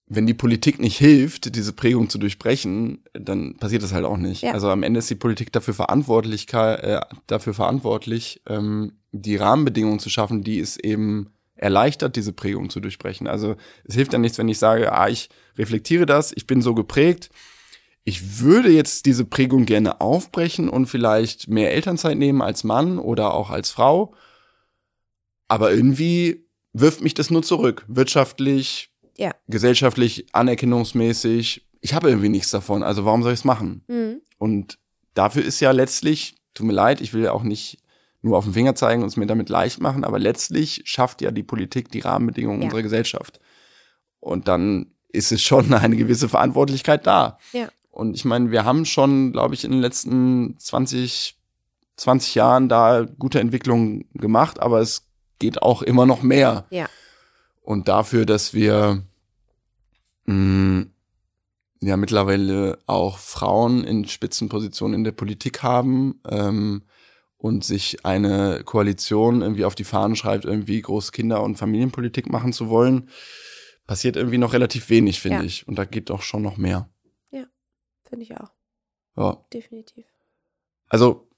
[0.07, 4.43] wenn die Politik nicht hilft, diese Prägung zu durchbrechen, dann passiert das halt auch nicht.
[4.43, 4.53] Ja.
[4.53, 10.11] Also am Ende ist die Politik dafür verantwortlich, äh, dafür verantwortlich, ähm, die Rahmenbedingungen zu
[10.11, 13.27] schaffen, die es eben erleichtert, diese Prägung zu durchbrechen.
[13.27, 16.75] Also es hilft dann nichts, wenn ich sage, ah, ich reflektiere das, ich bin so
[16.75, 17.31] geprägt,
[18.05, 23.33] ich würde jetzt diese Prägung gerne aufbrechen und vielleicht mehr Elternzeit nehmen als Mann oder
[23.33, 24.15] auch als Frau.
[25.49, 27.85] Aber irgendwie wirft mich das nur zurück.
[27.89, 29.31] Wirtschaftlich, Ja.
[29.49, 31.65] gesellschaftlich, anerkennungsmäßig.
[31.81, 32.83] Ich habe irgendwie nichts davon.
[32.83, 33.85] Also warum soll ich es machen?
[33.89, 34.21] Mhm.
[34.39, 34.79] Und
[35.15, 37.79] dafür ist ja letztlich, tut mir leid, ich will ja auch nicht
[38.25, 41.31] nur auf den Finger zeigen und es mir damit leicht machen, aber letztlich schafft ja
[41.31, 42.67] die Politik die Rahmenbedingungen Ja.
[42.67, 43.39] unserer Gesellschaft.
[44.21, 47.39] Und dann ist es schon eine gewisse Verantwortlichkeit da.
[47.53, 47.69] Ja.
[47.91, 51.37] Und ich meine, wir haben schon, glaube ich, in den letzten 20,
[51.97, 55.07] 20 Jahren da gute Entwicklungen gemacht, aber es
[55.39, 56.65] geht auch immer noch mehr.
[56.71, 56.87] Ja.
[57.63, 59.03] Und dafür, dass wir
[60.25, 60.87] mh,
[61.81, 66.83] ja mittlerweile auch Frauen in Spitzenpositionen in der Politik haben ähm,
[67.45, 72.71] und sich eine Koalition irgendwie auf die Fahnen schreibt, irgendwie Großkinder- und Familienpolitik machen zu
[72.71, 73.11] wollen,
[73.87, 75.45] passiert irgendwie noch relativ wenig, finde Ja.
[75.45, 75.69] ich.
[75.69, 76.89] Und da geht doch schon noch mehr.
[78.09, 78.51] Finde ich auch.
[79.17, 79.45] Ja.
[79.53, 80.07] Definitiv.
[80.89, 81.29] Also,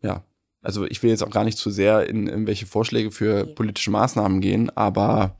[0.00, 0.24] ja.
[0.62, 4.40] Also ich will jetzt auch gar nicht zu sehr in irgendwelche Vorschläge für politische Maßnahmen
[4.40, 5.36] gehen, aber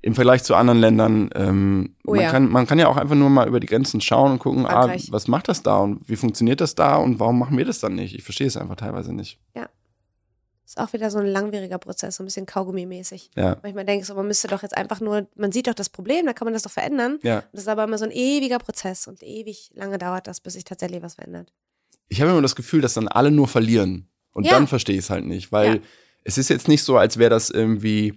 [0.00, 2.30] im Vergleich zu anderen Ländern, ähm, Oh man, ja.
[2.30, 4.94] kann, man kann ja auch einfach nur mal über die Grenzen schauen und gucken, ah,
[5.10, 7.94] was macht das da und wie funktioniert das da und warum machen wir das dann
[7.96, 8.14] nicht?
[8.14, 9.38] Ich verstehe es einfach teilweise nicht.
[10.64, 13.30] Ist auch wieder so ein langwieriger Prozess, so ein bisschen Kaugummi-mäßig.
[13.36, 15.88] Ja, Manchmal denke ich so, man müsste doch jetzt einfach nur, man sieht doch das
[15.88, 17.18] Problem, da kann man das doch verändern.
[17.22, 17.42] ja.
[17.52, 20.64] Das ist aber immer so ein ewiger Prozess und ewig lange dauert das, bis sich
[20.64, 21.52] tatsächlich was verändert.
[22.08, 24.10] Ich habe immer das Gefühl, dass dann alle nur verlieren.
[24.34, 24.52] Und Ja.
[24.52, 25.80] dann verstehe ich es halt nicht, weil Ja.
[26.24, 28.14] es ist jetzt nicht so, als wäre das irgendwie,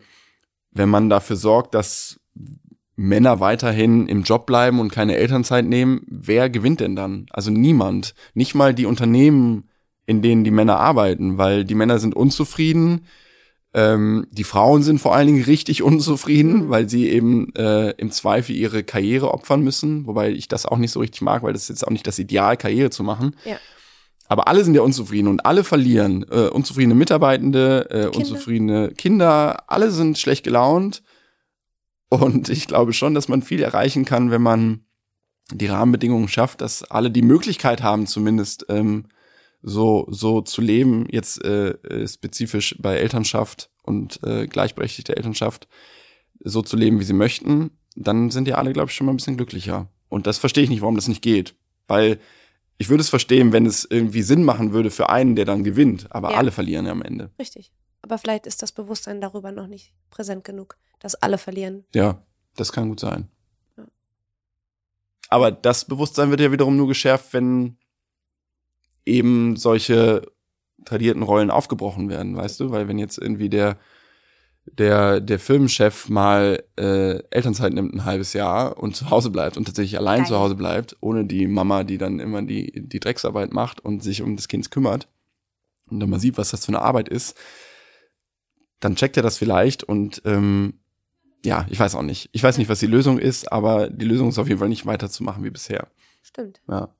[0.71, 2.19] wenn man dafür sorgt, dass
[2.95, 7.25] Männer weiterhin im Job bleiben und keine Elternzeit nehmen, wer gewinnt denn dann?
[7.31, 8.13] Also niemand.
[8.33, 9.69] Nicht mal die Unternehmen,
[10.05, 13.05] in denen die Männer arbeiten, weil die Männer sind unzufrieden.
[13.73, 16.69] Ähm, die Frauen sind vor allen Dingen richtig unzufrieden, Mhm.
[16.69, 20.91] weil sie eben äh, im Zweifel ihre Karriere opfern müssen, wobei ich das auch nicht
[20.91, 23.35] so richtig mag, weil das ist jetzt auch nicht das Ideal, Karriere zu machen.
[23.45, 23.57] Ja.
[24.31, 26.25] Aber alle sind ja unzufrieden und alle verlieren.
[26.31, 31.03] Äh, unzufriedene Mitarbeitende, äh, unzufriedene Kinder, alle sind schlecht gelaunt.
[32.07, 34.85] Und ich glaube schon, dass man viel erreichen kann, wenn man
[35.51, 39.07] die Rahmenbedingungen schafft, dass alle die Möglichkeit haben, zumindest ähm,
[39.61, 45.67] so, so zu leben, jetzt äh, äh, spezifisch bei Elternschaft und äh, gleichberechtigter Elternschaft,
[46.41, 49.17] so zu leben, wie sie möchten, dann sind ja alle, glaube ich, schon mal ein
[49.17, 49.89] bisschen glücklicher.
[50.07, 51.53] Und das verstehe ich nicht, warum das nicht geht.
[51.89, 52.17] Weil
[52.81, 56.07] ich würde es verstehen, wenn es irgendwie Sinn machen würde für einen, der dann gewinnt,
[56.11, 56.37] aber Ja.
[56.37, 57.29] alle verlieren ja am Ende.
[57.39, 57.71] Richtig.
[58.01, 61.85] Aber vielleicht ist das Bewusstsein darüber noch nicht präsent genug, dass alle verlieren.
[61.93, 62.21] Ja,
[62.55, 63.29] das kann gut sein.
[63.77, 63.85] Ja.
[65.29, 67.77] Aber das Bewusstsein wird ja wiederum nur geschärft, wenn
[69.05, 70.23] eben solche
[70.85, 72.71] tradierten Rollen aufgebrochen werden, weißt du?
[72.71, 73.77] Weil wenn jetzt irgendwie der
[74.65, 79.65] der der Firmenchef mal äh, Elternzeit nimmt ein halbes Jahr und zu Hause bleibt und
[79.65, 80.27] tatsächlich allein Geil.
[80.27, 84.21] zu Hause bleibt, ohne die Mama, die dann immer die die Drecksarbeit macht und sich
[84.21, 85.07] um das Kind kümmert
[85.89, 87.35] und dann mal sieht, was das für eine Arbeit ist,
[88.79, 90.75] dann checkt er das vielleicht und ähm,
[91.43, 92.29] ja, ich weiß auch nicht.
[92.33, 94.85] Ich weiß nicht, was die Lösung ist, aber die Lösung ist auf jeden Fall nicht
[94.85, 95.87] weiterzumachen wie bisher.
[96.21, 96.93] Stimmt, Ja.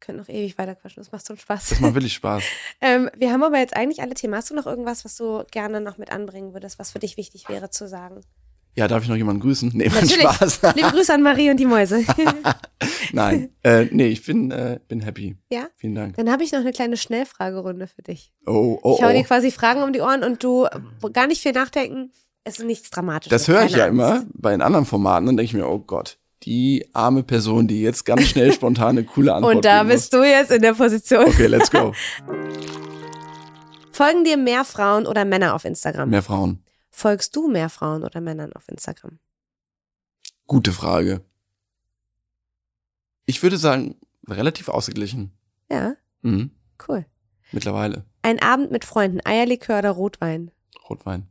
[0.00, 1.70] Ich könnte noch ewig weiterquatschen, das macht so einen Spaß.
[1.70, 2.44] das macht wirklich Spaß.
[2.80, 4.34] ähm, wir haben aber jetzt eigentlich alle Themen.
[4.36, 7.48] Hast du noch irgendwas, was du gerne noch mit anbringen würdest, was für dich wichtig
[7.48, 8.20] wäre zu sagen?
[8.76, 9.72] Ja, darf ich noch jemanden grüßen?
[9.74, 10.20] Nee, Natürlich.
[10.20, 10.60] Spaß.
[10.76, 12.04] Liebe Grüße an Marie und die Mäuse.
[13.12, 15.36] Nein, äh, nee, ich bin, äh, bin happy.
[15.50, 15.66] Ja?
[15.74, 16.14] Vielen Dank.
[16.16, 18.32] Dann habe ich noch eine kleine Schnellfragerunde für dich.
[18.46, 19.24] Oh, oh, Ich hau dir oh.
[19.24, 20.68] quasi Fragen um die Ohren und du
[21.12, 22.12] gar nicht viel nachdenken.
[22.44, 23.30] Es ist nichts Dramatisches.
[23.30, 24.26] Das höre ich ja immer Angst.
[24.34, 25.26] bei den anderen Formaten.
[25.26, 26.18] Dann denke ich mir, oh Gott,
[26.48, 30.22] die arme Person, die jetzt ganz schnell spontan eine coole Antwort Und da bist du
[30.22, 31.24] jetzt in der Position.
[31.26, 31.92] Okay, let's go.
[33.92, 36.08] Folgen dir mehr Frauen oder Männer auf Instagram?
[36.08, 36.62] Mehr Frauen.
[36.90, 39.18] Folgst du mehr Frauen oder Männern auf Instagram?
[40.46, 41.20] Gute Frage.
[43.26, 43.96] Ich würde sagen,
[44.26, 45.32] relativ ausgeglichen.
[45.70, 46.50] Ja, Mhm.
[46.88, 47.04] cool.
[47.52, 48.04] Mittlerweile.
[48.22, 50.50] Ein Abend mit Freunden, Eierlikör oder Rotwein?
[50.88, 51.28] Rotwein.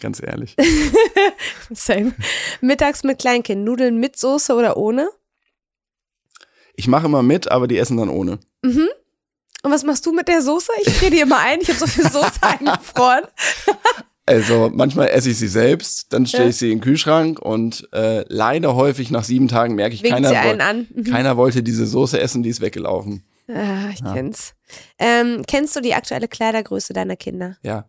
[0.00, 0.56] Ganz ehrlich.
[1.70, 2.12] Same.
[2.60, 5.08] Mittags mit Kleinkind, Nudeln mit Soße oder ohne?
[6.74, 8.38] Ich mache immer mit, aber die essen dann ohne.
[8.62, 8.88] Mhm.
[9.62, 10.72] Und was machst du mit der Soße?
[10.86, 11.60] Ich friere die immer ein.
[11.60, 13.24] Ich habe so viel Soße eingefroren.
[14.24, 18.24] Also manchmal esse ich sie selbst, dann stelle ich sie in den Kühlschrank und äh,
[18.28, 20.86] leider häufig nach sieben Tagen merke ich, Winkt keiner, woll- an.
[20.94, 21.04] Mhm.
[21.04, 23.24] keiner wollte diese Soße essen, die ist weggelaufen.
[23.48, 24.14] Ah, ich Ja.
[24.14, 24.54] kenn's.
[24.98, 27.56] Ähm, kennst du die aktuelle Kleidergröße deiner Kinder?
[27.62, 27.88] Ja,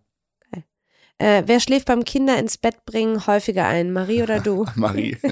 [1.22, 3.94] Äh, wer schläft beim Kinder ins Bett bringen häufiger ein?
[3.94, 4.66] Marie oder du?
[4.76, 5.18] Marie.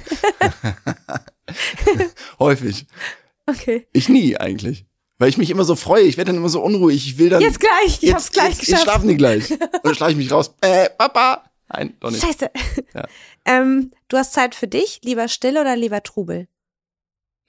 [2.39, 2.85] Häufig.
[3.47, 3.87] Okay.
[3.91, 4.85] Ich nie eigentlich.
[5.17, 7.41] Weil ich mich immer so freue, ich werde dann immer so unruhig, ich will dann.
[7.41, 8.71] Jetzt gleich, ich hab's gleich jetzt, geschafft.
[8.71, 9.49] Jetzt schlafen die gleich.
[9.51, 10.53] Und dann schlafe ich mich raus.
[10.61, 11.49] Äh, Papa.
[11.69, 12.23] Nein, doch nicht.
[12.23, 12.51] Scheiße.
[12.93, 13.07] Ja.
[13.45, 16.47] Ähm, du hast Zeit für dich, lieber still oder lieber Trubel?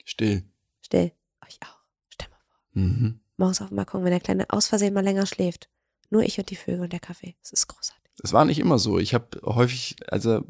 [0.05, 0.45] Still.
[0.80, 1.12] Still.
[1.47, 1.78] Ich auch.
[2.09, 2.82] Stell mal vor.
[2.82, 3.20] Mhm.
[3.36, 5.68] Morgens auf dem Balkon, wenn der Kleine aus Versehen mal länger schläft.
[6.09, 7.36] Nur ich und die Vögel und der Kaffee.
[7.43, 8.00] Das ist großartig.
[8.23, 8.99] Es war nicht immer so.
[8.99, 10.43] Ich habe häufig, also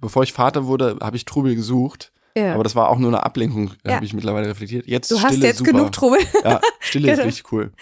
[0.00, 2.12] bevor ich Vater wurde, habe ich Trubel gesucht.
[2.36, 2.54] Ja.
[2.54, 3.94] Aber das war auch nur eine Ablenkung, Ja.
[3.94, 4.86] habe ich mittlerweile reflektiert.
[4.86, 5.72] Jetzt du hast Stille jetzt super.
[5.72, 6.18] genug Trubel.
[6.44, 7.26] Ja, Stille ist Genau.
[7.26, 7.72] richtig cool.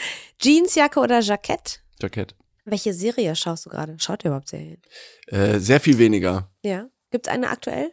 [0.40, 1.82] Jeansjacke oder Jackett?
[2.00, 2.34] Jackett.
[2.64, 3.96] Welche Serie schaust du gerade?
[3.98, 4.78] Schaut ihr überhaupt Serien?
[5.26, 6.50] Äh, sehr viel weniger.
[6.62, 6.86] Ja.
[7.10, 7.92] Gibt's eine aktuell?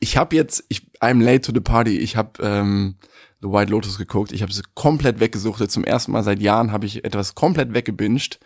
[0.00, 1.98] Ich habe jetzt, ich, I'm late to the party.
[1.98, 2.96] Ich habe ähm,
[3.40, 4.32] The White Lotus geguckt.
[4.32, 5.70] Ich habe sie komplett weggesuchtet.
[5.70, 8.38] Zum ersten Mal seit Jahren habe ich etwas komplett weggebinged.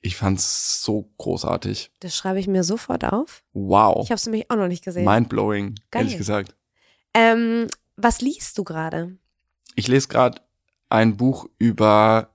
[0.00, 1.90] Ich fand's so großartig.
[2.00, 3.42] Das schreibe ich mir sofort auf.
[3.52, 4.04] Wow.
[4.04, 5.04] Ich habe es nämlich auch noch nicht gesehen.
[5.04, 6.02] Mindblowing, Geil.
[6.02, 6.54] ehrlich gesagt.
[7.14, 9.16] Ähm, was liest du gerade?
[9.76, 10.40] Ich lese gerade
[10.88, 12.30] ein Buch über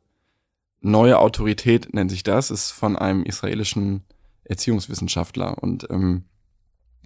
[0.82, 2.52] neue Autorität, nennt sich das.
[2.52, 4.04] Ist von einem israelischen
[4.46, 6.26] Erziehungswissenschaftler und ähm,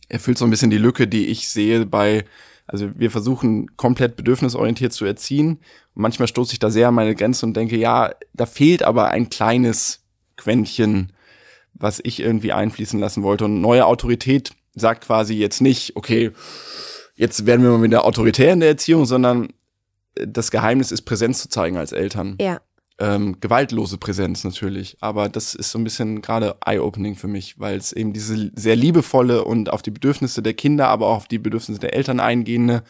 [0.10, 2.26] erfüllt so ein bisschen die Lücke, die ich sehe bei,
[2.68, 5.60] also wir versuchen komplett bedürfnisorientiert zu erziehen.
[5.94, 9.10] Und manchmal stoße ich da sehr an meine Grenze und denke, ja, da fehlt aber
[9.10, 10.03] ein kleines
[10.38, 11.14] Quäntchen,
[11.74, 13.46] was ich irgendwie einfließen lassen wollte.
[13.46, 16.32] Und neue Autorität sagt quasi jetzt nicht, okay,
[17.16, 19.54] jetzt werden wir mal wieder autoritär in der Erziehung, sondern
[20.16, 22.38] äh, das Geheimnis ist, Präsenz zu zeigen als Eltern.
[22.40, 22.62] Ja.
[23.00, 27.76] Ähm, gewaltlose Präsenz natürlich, aber das ist so ein bisschen gerade eye-opening für mich, weil
[27.76, 31.40] es eben diese sehr liebevolle und auf die Bedürfnisse der Kinder, aber auch auf die
[31.40, 32.84] Bedürfnisse der Eltern eingehende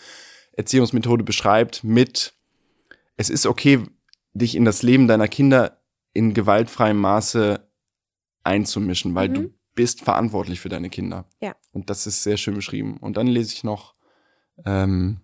[0.51, 2.33] Erziehungsmethode beschreibt mit,
[3.15, 3.79] es ist okay,
[4.33, 5.79] dich in das Leben deiner Kinder
[6.13, 7.67] in gewaltfreiem Maße
[8.43, 9.33] einzumischen, weil Mhm.
[9.33, 11.25] du bist verantwortlich für deine Kinder.
[11.41, 11.55] Ja.
[11.71, 12.97] Und das ist sehr schön beschrieben.
[12.97, 13.95] Und dann lese ich noch
[14.65, 15.21] ähm,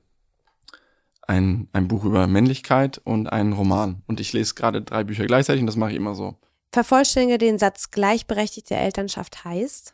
[1.28, 4.02] ein, ein Buch über Männlichkeit und einen Roman.
[4.08, 6.36] Und ich lese gerade drei Bücher gleichzeitig und das mache ich immer so.
[6.72, 9.94] Vervollständige den Satz gleichberechtigte Elternschaft heißt.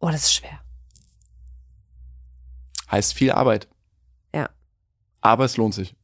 [0.00, 0.60] Oh, das ist schwer.
[2.90, 3.68] Heißt viel Arbeit.
[4.34, 4.50] Ja.
[5.20, 5.94] Aber es lohnt sich.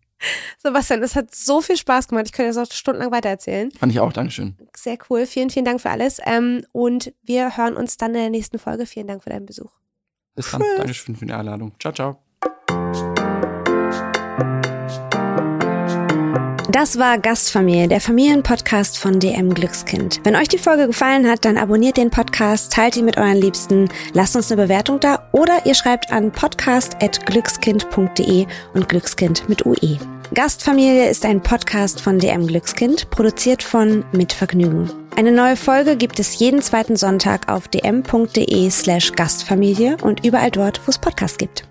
[0.58, 2.26] Sebastian, es hat so viel Spaß gemacht.
[2.26, 3.70] Ich könnte jetzt noch stundenlang weitererzählen.
[3.72, 4.12] Fand ich auch.
[4.12, 4.56] Dankeschön.
[4.74, 5.26] Sehr cool.
[5.26, 6.20] Vielen, vielen Dank für alles.
[6.24, 8.86] Ähm, und wir hören uns dann in der nächsten Folge.
[8.86, 9.72] Vielen Dank für deinen Besuch.
[10.34, 10.62] Bis dann.
[10.62, 10.76] Tschüss.
[10.76, 11.72] Dankeschön für die Einladung.
[11.78, 12.25] Ciao, ciao.
[16.70, 20.18] Das war Gastfamilie, der Familienpodcast von DM Glückskind.
[20.24, 23.88] Wenn euch die Folge gefallen hat, dann abonniert den Podcast, teilt ihn mit euren Liebsten,
[24.14, 29.96] lasst uns eine Bewertung da oder ihr schreibt an podcast.glückskind.de und Glückskind mit UE.
[30.34, 34.90] Gastfamilie ist ein Podcast von DM Glückskind, produziert von Mit Vergnügen.
[35.14, 40.80] Eine neue Folge gibt es jeden zweiten Sonntag auf dm.de slash Gastfamilie und überall dort,
[40.84, 41.62] wo es Podcasts gibt.